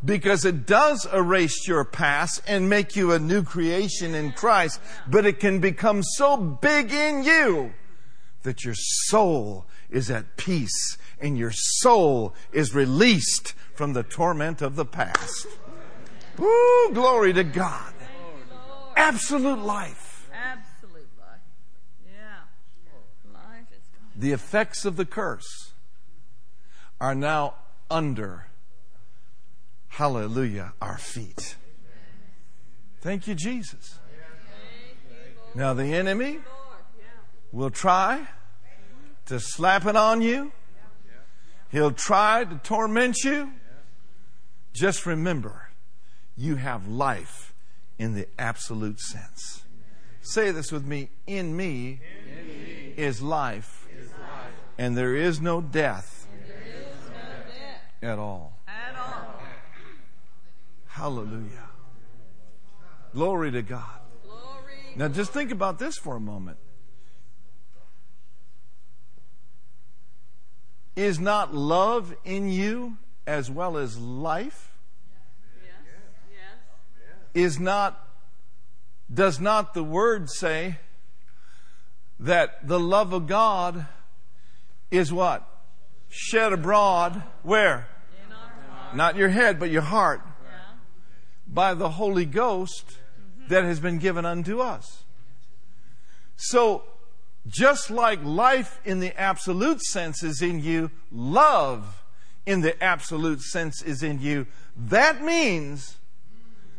because 0.05 0.45
it 0.45 0.65
does 0.65 1.07
erase 1.11 1.67
your 1.67 1.83
past 1.83 2.41
and 2.47 2.69
make 2.69 2.95
you 2.95 3.11
a 3.11 3.19
new 3.19 3.43
creation 3.43 4.15
in 4.15 4.31
Christ, 4.31 4.79
but 5.07 5.25
it 5.25 5.39
can 5.39 5.59
become 5.59 6.03
so 6.03 6.37
big 6.37 6.91
in 6.91 7.23
you 7.23 7.73
that 8.43 8.63
your 8.63 8.75
soul 8.75 9.65
is 9.93 10.09
at 10.09 10.35
peace 10.35 10.97
and 11.21 11.37
your 11.37 11.51
soul 11.53 12.33
is 12.51 12.75
released 12.75 13.53
from 13.75 13.93
the 13.93 14.03
torment 14.03 14.61
of 14.61 14.75
the 14.75 14.85
past. 14.85 15.47
Woo, 16.37 16.91
glory 16.93 17.31
to 17.33 17.43
God. 17.43 17.93
Thank 17.99 18.11
you, 18.49 18.55
Lord. 18.55 18.97
Absolute 18.97 19.59
life. 19.59 20.29
Absolute 20.33 21.07
life. 21.19 21.39
Yeah. 22.05 23.31
Life 23.33 23.67
is. 23.71 23.83
The 24.15 24.31
effects 24.31 24.83
of 24.83 24.97
the 24.97 25.05
curse 25.05 25.73
are 26.99 27.13
now 27.13 27.55
under, 27.91 28.47
hallelujah, 29.89 30.73
our 30.81 30.97
feet. 30.97 31.55
Thank 33.01 33.27
you, 33.27 33.35
Jesus. 33.35 33.99
Thank 33.99 34.97
you, 35.07 35.35
Lord. 35.37 35.55
Now, 35.55 35.73
the 35.73 35.93
enemy 35.93 36.39
will 37.51 37.69
try 37.69 38.27
to 39.25 39.39
slap 39.39 39.85
it 39.85 39.95
on 39.95 40.21
you, 40.21 40.51
he'll 41.71 41.91
try 41.91 42.43
to 42.43 42.55
torment 42.63 43.17
you. 43.23 43.51
Just 44.73 45.05
remember, 45.05 45.69
you 46.35 46.55
have 46.55 46.87
life 46.87 47.53
in 47.99 48.15
the 48.15 48.27
absolute 48.39 48.99
sense. 48.99 49.63
Say 50.21 50.51
this 50.51 50.71
with 50.71 50.85
me 50.85 51.09
in 51.27 51.55
me, 51.55 51.99
is, 52.97 53.21
life, 53.21 53.87
and 54.77 54.97
there 54.97 55.15
is 55.15 55.41
no 55.41 55.61
death 55.61 56.27
at 58.01 58.19
all. 58.19 58.57
at 58.67 58.95
all. 58.95 59.41
Hallelujah. 60.87 61.69
Glory 63.13 63.51
to 63.51 63.61
God. 63.61 63.99
Glory. 64.23 64.95
Now 64.95 65.07
just 65.07 65.31
think 65.31 65.51
about 65.51 65.79
this 65.79 65.97
for 65.97 66.15
a 66.15 66.19
moment. 66.19 66.57
Is 70.95 71.19
not 71.19 71.53
love 71.53 72.15
in 72.23 72.49
you 72.49 72.97
as 73.25 73.49
well 73.49 73.77
as 73.77 73.97
life? 73.97 74.71
Is 77.33 77.59
not, 77.59 78.07
does 79.11 79.39
not 79.39 79.73
the 79.73 79.83
word 79.83 80.29
say 80.29 80.77
that 82.19 82.67
the 82.67 82.79
love 82.79 83.11
of 83.11 83.25
God 83.25 83.87
is 84.91 85.11
what? 85.11 85.47
Shed 86.09 86.53
abroad, 86.53 87.23
where? 87.41 87.87
Not 88.93 89.15
your 89.15 89.29
head, 89.29 89.59
but 89.59 89.71
your 89.71 89.81
heart, 89.81 90.21
Yeah. 90.23 90.59
by 91.47 91.73
the 91.73 91.89
Holy 91.89 92.25
Ghost 92.25 92.99
that 93.47 93.63
has 93.63 93.79
been 93.79 93.97
given 93.97 94.25
unto 94.25 94.59
us. 94.59 95.03
So, 96.35 96.83
just 97.47 97.91
like 97.91 98.23
life 98.23 98.79
in 98.85 98.99
the 98.99 99.19
absolute 99.19 99.81
sense 99.81 100.23
is 100.23 100.41
in 100.41 100.61
you, 100.61 100.91
love 101.11 102.03
in 102.45 102.61
the 102.61 102.81
absolute 102.83 103.41
sense 103.41 103.81
is 103.81 104.03
in 104.03 104.19
you, 104.19 104.47
that 104.75 105.21
means 105.21 105.97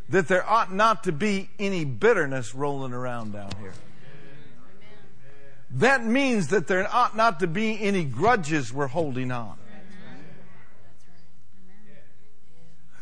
that 0.09 0.29
there 0.29 0.49
ought 0.49 0.73
not 0.73 1.05
to 1.05 1.13
be 1.13 1.49
any 1.59 1.85
bitterness 1.85 2.55
rolling 2.55 2.93
around 2.93 3.33
down 3.33 3.51
here. 3.61 3.73
That 5.71 6.05
means 6.05 6.49
that 6.49 6.67
there 6.67 6.87
ought 6.93 7.17
not 7.17 7.41
to 7.41 7.47
be 7.47 7.81
any 7.83 8.05
grudges 8.05 8.73
we're 8.73 8.87
holding 8.87 9.33
on. 9.33 9.57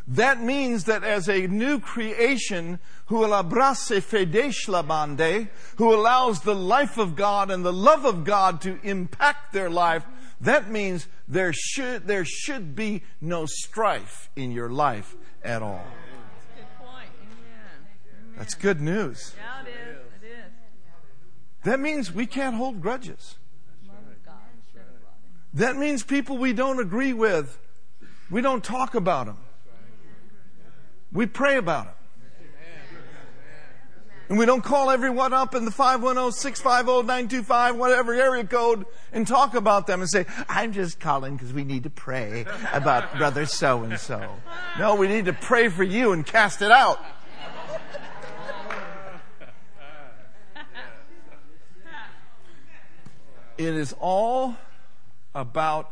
That 0.07 0.41
means 0.41 0.83
that 0.85 1.03
as 1.03 1.29
a 1.29 1.47
new 1.47 1.79
creation, 1.79 2.79
who 3.05 3.23
abrace 3.23 3.89
fedesh 3.89 4.67
labande, 4.67 5.49
who 5.77 5.93
allows 5.93 6.41
the 6.41 6.55
life 6.55 6.97
of 6.97 7.15
God 7.15 7.49
and 7.49 7.63
the 7.63 7.73
love 7.73 8.05
of 8.05 8.25
God 8.25 8.59
to 8.61 8.79
impact 8.83 9.53
their 9.53 9.69
life, 9.69 10.05
that 10.41 10.69
means 10.69 11.07
there 11.27 11.53
should, 11.53 12.05
there 12.05 12.25
should 12.25 12.75
be 12.75 13.03
no 13.21 13.45
strife 13.45 14.29
in 14.35 14.51
your 14.51 14.69
life 14.69 15.15
at 15.41 15.61
all. 15.61 15.85
Good 16.55 16.65
point. 16.79 17.07
Amen. 17.21 18.37
That's 18.37 18.55
good 18.55 18.81
news. 18.81 19.33
Yeah, 19.37 19.61
it 19.61 19.69
is. 19.69 19.97
It 20.21 20.27
is. 20.27 20.51
That 21.63 21.79
means 21.79 22.11
we 22.11 22.25
can't 22.25 22.55
hold 22.57 22.81
grudges. 22.81 23.37
Love 23.87 23.97
of 23.99 24.25
God 24.25 24.35
should 24.69 24.81
have 24.81 25.01
brought 25.01 25.13
him. 25.13 25.31
That 25.53 25.77
means 25.77 26.03
people 26.03 26.37
we 26.37 26.51
don't 26.51 26.79
agree 26.79 27.13
with, 27.13 27.57
we 28.29 28.41
don't 28.41 28.63
talk 28.63 28.95
about 28.95 29.27
them. 29.27 29.37
We 31.13 31.27
pray 31.27 31.57
about 31.57 31.85
them. 31.85 31.93
And 34.29 34.37
we 34.39 34.45
don't 34.45 34.63
call 34.63 34.89
everyone 34.89 35.33
up 35.33 35.53
in 35.53 35.65
the 35.65 35.71
510-650-925, 35.71 37.75
whatever 37.75 38.13
area 38.13 38.45
code, 38.45 38.85
and 39.11 39.27
talk 39.27 39.53
about 39.53 39.85
them 39.85 39.99
and 40.01 40.09
say, 40.09 40.25
I'm 40.49 40.73
just 40.73 40.99
calling 40.99 41.35
because 41.35 41.53
we 41.53 41.63
need 41.63 41.83
to 41.83 41.91
pray 41.91 42.47
about 42.71 43.15
brother 43.17 43.45
so 43.45 43.83
and 43.83 43.99
so. 43.99 44.27
No, 44.79 44.95
we 44.95 45.07
need 45.07 45.25
to 45.25 45.33
pray 45.33 45.69
for 45.69 45.83
you 45.83 46.13
and 46.13 46.25
cast 46.25 46.63
it 46.63 46.71
out. 46.71 46.99
It 53.57 53.75
is 53.75 53.93
all 53.99 54.55
about 55.35 55.91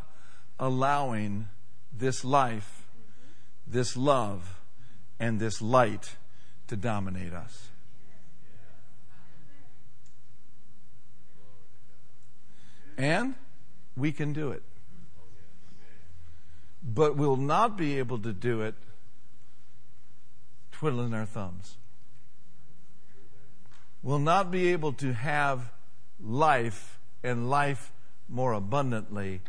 allowing 0.60 1.48
this 1.96 2.26
life, 2.26 2.88
this 3.68 3.96
love, 3.96 4.61
and 5.22 5.40
this 5.40 5.62
light 5.62 6.16
to 6.68 6.76
dominate 6.76 7.32
us. 7.32 7.70
And 12.98 13.36
we 13.96 14.12
can 14.12 14.34
do 14.34 14.50
it. 14.50 14.64
But 16.84 17.16
we'll 17.16 17.38
not 17.38 17.78
be 17.78 18.00
able 18.00 18.18
to 18.18 18.34
do 18.34 18.62
it 18.62 18.74
twiddling 20.72 21.14
our 21.14 21.28
thumbs. 21.28 21.78
We'll 24.02 24.18
not 24.18 24.50
be 24.50 24.70
able 24.70 24.94
to 24.94 25.14
have 25.14 25.72
life 26.20 27.00
and 27.24 27.48
life 27.48 27.94
more 28.28 28.54
abundantly 28.54 29.42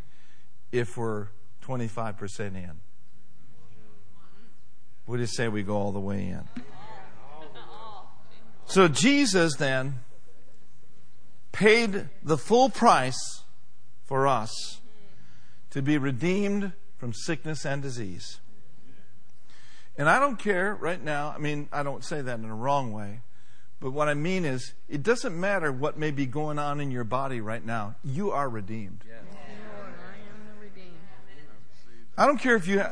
if 0.71 0.95
we're 0.97 1.29
25% 1.63 2.55
in. 2.55 2.79
Do 5.07 5.17
you 5.17 5.25
say 5.25 5.47
we 5.47 5.63
go 5.63 5.75
all 5.75 5.91
the 5.91 5.99
way 5.99 6.27
in? 6.27 6.47
So 8.65 8.87
Jesus 8.87 9.55
then 9.57 9.99
paid 11.51 12.09
the 12.23 12.37
full 12.37 12.69
price 12.69 13.43
for 14.05 14.27
us 14.27 14.79
to 15.69 15.81
be 15.81 15.97
redeemed 15.97 16.73
from 16.97 17.13
sickness 17.13 17.65
and 17.65 17.81
disease. 17.81 18.39
And 19.97 20.09
I 20.09 20.19
don't 20.19 20.39
care 20.39 20.73
right 20.73 21.01
now, 21.01 21.33
I 21.35 21.37
mean, 21.37 21.69
I 21.71 21.83
don't 21.83 22.03
say 22.03 22.21
that 22.21 22.39
in 22.39 22.45
a 22.45 22.55
wrong 22.55 22.91
way, 22.91 23.21
but 23.79 23.91
what 23.91 24.07
I 24.07 24.15
mean 24.15 24.45
is, 24.45 24.73
it 24.89 25.03
doesn't 25.03 25.39
matter 25.39 25.71
what 25.71 25.97
may 25.97 26.09
be 26.09 26.25
going 26.25 26.57
on 26.57 26.79
in 26.79 26.89
your 26.89 27.03
body 27.03 27.41
right 27.41 27.63
now. 27.63 27.95
You 28.03 28.31
are 28.31 28.49
redeemed. 28.49 29.03
Lord, 29.05 29.27
I 29.27 30.17
am 30.17 30.55
the 30.55 30.61
redeemed. 30.61 30.97
I 32.17 32.25
don't 32.27 32.37
care 32.37 32.55
if 32.55 32.67
you, 32.67 32.81
uh, 32.81 32.91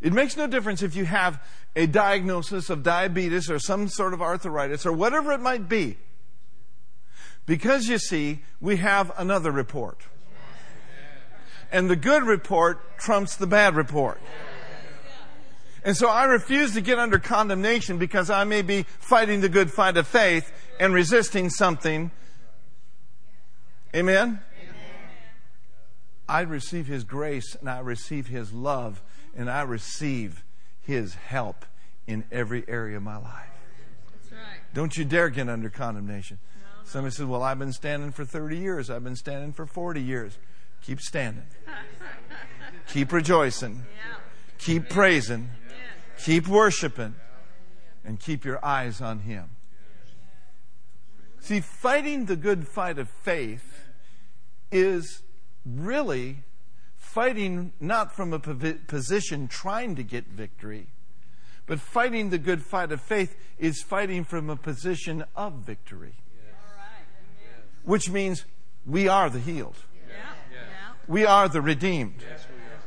it 0.00 0.12
makes 0.12 0.36
no 0.36 0.46
difference 0.46 0.82
if 0.82 0.96
you 0.96 1.04
have 1.04 1.42
a 1.76 1.86
diagnosis 1.86 2.70
of 2.70 2.82
diabetes 2.82 3.50
or 3.50 3.58
some 3.58 3.88
sort 3.88 4.14
of 4.14 4.22
arthritis 4.22 4.86
or 4.86 4.92
whatever 4.92 5.32
it 5.32 5.40
might 5.40 5.68
be. 5.68 5.98
Because 7.46 7.88
you 7.88 7.98
see, 7.98 8.40
we 8.60 8.76
have 8.76 9.12
another 9.18 9.50
report. 9.50 9.98
And 11.72 11.90
the 11.90 11.96
good 11.96 12.22
report 12.24 12.98
trumps 12.98 13.36
the 13.36 13.46
bad 13.46 13.76
report. 13.76 14.20
And 15.84 15.96
so 15.96 16.08
I 16.08 16.24
refuse 16.24 16.74
to 16.74 16.80
get 16.80 16.98
under 16.98 17.18
condemnation 17.18 17.98
because 17.98 18.28
I 18.28 18.44
may 18.44 18.62
be 18.62 18.82
fighting 18.82 19.40
the 19.40 19.48
good 19.48 19.70
fight 19.70 19.96
of 19.96 20.06
faith 20.06 20.52
and 20.78 20.92
resisting 20.92 21.48
something. 21.48 22.10
Amen? 23.94 24.40
I 26.30 26.42
receive 26.42 26.86
His 26.86 27.02
grace 27.02 27.56
and 27.56 27.68
I 27.68 27.80
receive 27.80 28.28
His 28.28 28.52
love 28.52 29.02
and 29.36 29.50
I 29.50 29.62
receive 29.62 30.44
His 30.80 31.14
help 31.14 31.66
in 32.06 32.22
every 32.30 32.64
area 32.68 32.98
of 32.98 33.02
my 33.02 33.16
life. 33.16 33.48
Right. 34.30 34.60
Don't 34.72 34.96
you 34.96 35.04
dare 35.04 35.28
get 35.28 35.48
under 35.48 35.68
condemnation. 35.68 36.38
Somebody 36.84 37.14
says, 37.14 37.26
Well, 37.26 37.42
I've 37.42 37.58
been 37.58 37.72
standing 37.72 38.12
for 38.12 38.24
30 38.24 38.56
years. 38.56 38.90
I've 38.90 39.02
been 39.02 39.16
standing 39.16 39.52
for 39.52 39.66
40 39.66 40.00
years. 40.00 40.38
Keep 40.82 41.00
standing. 41.00 41.46
Keep 42.86 43.12
rejoicing. 43.12 43.84
Yeah. 43.96 44.16
Keep 44.58 44.88
praising. 44.88 45.50
Keep 46.24 46.46
worshiping. 46.46 47.16
And 48.04 48.20
keep 48.20 48.44
your 48.44 48.64
eyes 48.64 49.00
on 49.00 49.20
Him. 49.20 49.50
See, 51.40 51.60
fighting 51.60 52.26
the 52.26 52.36
good 52.36 52.68
fight 52.68 52.98
of 52.98 53.08
faith 53.08 53.88
is 54.70 55.22
really 55.64 56.42
fighting 56.96 57.72
not 57.80 58.12
from 58.14 58.32
a 58.32 58.38
position 58.38 59.48
trying 59.48 59.96
to 59.96 60.02
get 60.02 60.26
victory, 60.26 60.86
but 61.66 61.80
fighting 61.80 62.30
the 62.30 62.38
good 62.38 62.62
fight 62.62 62.92
of 62.92 63.00
faith 63.00 63.36
is 63.58 63.82
fighting 63.82 64.24
from 64.24 64.50
a 64.50 64.56
position 64.56 65.24
of 65.36 65.54
victory, 65.54 66.14
All 66.16 66.76
right. 66.76 67.04
Amen. 67.48 67.62
which 67.84 68.10
means 68.10 68.44
we 68.86 69.08
are 69.08 69.30
the 69.30 69.40
healed. 69.40 69.76
Yeah. 70.08 70.16
Yeah. 70.52 70.92
We 71.08 71.24
are 71.24 71.48
the 71.48 71.60
redeemed. 71.60 72.24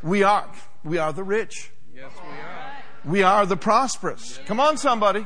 We 0.02 0.24
are, 0.24 0.50
we 0.84 0.98
are 0.98 1.14
the 1.14 1.24
rich. 1.24 1.72
Yes, 1.96 2.12
we 2.16 2.40
are. 2.40 2.74
We 3.06 3.24
are 3.24 3.46
the 3.46 3.58
prosperous. 3.58 4.40
Come 4.46 4.60
on, 4.60 4.78
somebody. 4.78 5.22
Yeah. 5.22 5.26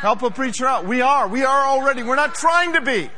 Help 0.00 0.22
a 0.22 0.30
preacher 0.30 0.66
out. 0.66 0.84
We 0.84 1.00
are. 1.00 1.28
We 1.28 1.44
are 1.44 1.66
already. 1.66 2.02
We're 2.02 2.16
not 2.16 2.34
trying 2.34 2.72
to 2.72 2.80
be. 2.80 3.10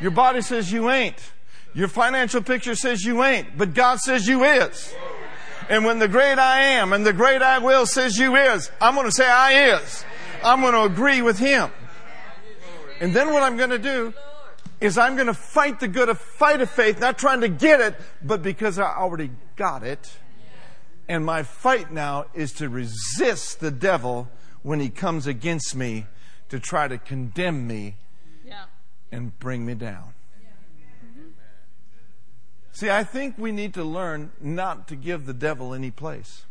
Your 0.00 0.10
body 0.10 0.40
says 0.40 0.70
you 0.70 0.90
ain't. 0.90 1.32
Your 1.74 1.88
financial 1.88 2.42
picture 2.42 2.74
says 2.74 3.04
you 3.04 3.22
ain't. 3.24 3.56
But 3.56 3.74
God 3.74 3.98
says 3.98 4.26
you 4.26 4.44
is. 4.44 4.94
And 5.68 5.84
when 5.84 5.98
the 5.98 6.08
great 6.08 6.38
I 6.38 6.60
am 6.62 6.92
and 6.92 7.06
the 7.06 7.12
great 7.12 7.42
I 7.42 7.58
will 7.58 7.86
says 7.86 8.18
you 8.18 8.36
is, 8.36 8.70
I'm 8.80 8.94
going 8.94 9.06
to 9.06 9.12
say 9.12 9.28
I 9.28 9.74
is. 9.74 10.04
I'm 10.42 10.60
going 10.60 10.74
to 10.74 10.82
agree 10.82 11.22
with 11.22 11.38
Him. 11.38 11.70
And 13.00 13.14
then 13.14 13.32
what 13.32 13.42
I'm 13.42 13.56
going 13.56 13.70
to 13.70 13.78
do 13.78 14.14
is 14.80 14.98
I'm 14.98 15.14
going 15.14 15.26
to 15.26 15.34
fight 15.34 15.80
the 15.80 15.88
good 15.88 16.08
of 16.08 16.20
fight 16.20 16.60
of 16.60 16.70
faith, 16.70 17.00
not 17.00 17.18
trying 17.18 17.40
to 17.40 17.48
get 17.48 17.80
it, 17.80 17.96
but 18.22 18.42
because 18.42 18.78
I 18.78 18.94
already 18.94 19.30
got 19.56 19.82
it. 19.82 20.18
And 21.08 21.24
my 21.24 21.42
fight 21.42 21.90
now 21.90 22.26
is 22.34 22.52
to 22.54 22.68
resist 22.68 23.60
the 23.60 23.70
devil 23.70 24.28
when 24.62 24.80
he 24.80 24.90
comes 24.90 25.26
against 25.26 25.74
me 25.74 26.06
to 26.48 26.58
try 26.58 26.88
to 26.88 26.98
condemn 26.98 27.66
me. 27.66 27.96
And 29.14 29.38
bring 29.38 29.64
me 29.64 29.74
down. 29.74 30.12
See, 32.72 32.90
I 32.90 33.04
think 33.04 33.38
we 33.38 33.52
need 33.52 33.72
to 33.74 33.84
learn 33.84 34.32
not 34.40 34.88
to 34.88 34.96
give 34.96 35.26
the 35.26 35.32
devil 35.32 35.72
any 35.72 35.92
place. 35.92 36.44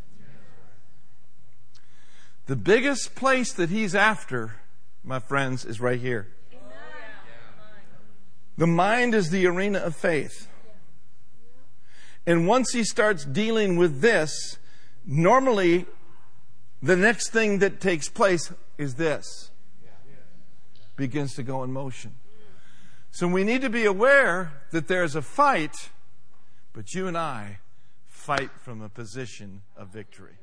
The 2.46 2.56
biggest 2.56 3.16
place 3.16 3.52
that 3.54 3.70
he's 3.70 3.94
after, 3.94 4.56
my 5.04 5.20
friends, 5.20 5.66
is 5.66 5.82
right 5.82 6.00
here. 6.00 6.30
The 8.58 8.68
mind 8.68 9.14
is 9.14 9.30
the 9.30 9.46
arena 9.48 9.80
of 9.80 9.96
faith. 9.96 10.48
And 12.26 12.48
once 12.48 12.72
he 12.72 12.86
starts 12.86 13.26
dealing 13.26 13.76
with 13.76 14.00
this, 14.00 14.58
normally 15.06 15.86
the 16.82 16.96
next 16.96 17.32
thing 17.32 17.60
that 17.60 17.82
takes 17.82 18.08
place 18.08 18.52
is 18.78 18.96
this 18.96 19.52
begins 20.96 21.34
to 21.36 21.44
go 21.44 21.64
in 21.64 21.74
motion. 21.74 22.14
So 23.14 23.28
we 23.28 23.44
need 23.44 23.62
to 23.62 23.70
be 23.70 23.86
aware 23.86 24.64
that 24.72 24.88
there's 24.88 25.16
a 25.16 25.22
fight, 25.22 25.92
but 26.74 26.96
you 26.96 27.08
and 27.08 27.16
I 27.16 27.60
fight 28.08 28.50
from 28.60 28.82
a 28.82 28.90
position 28.90 29.62
of 29.78 29.90
victory. 29.90 30.40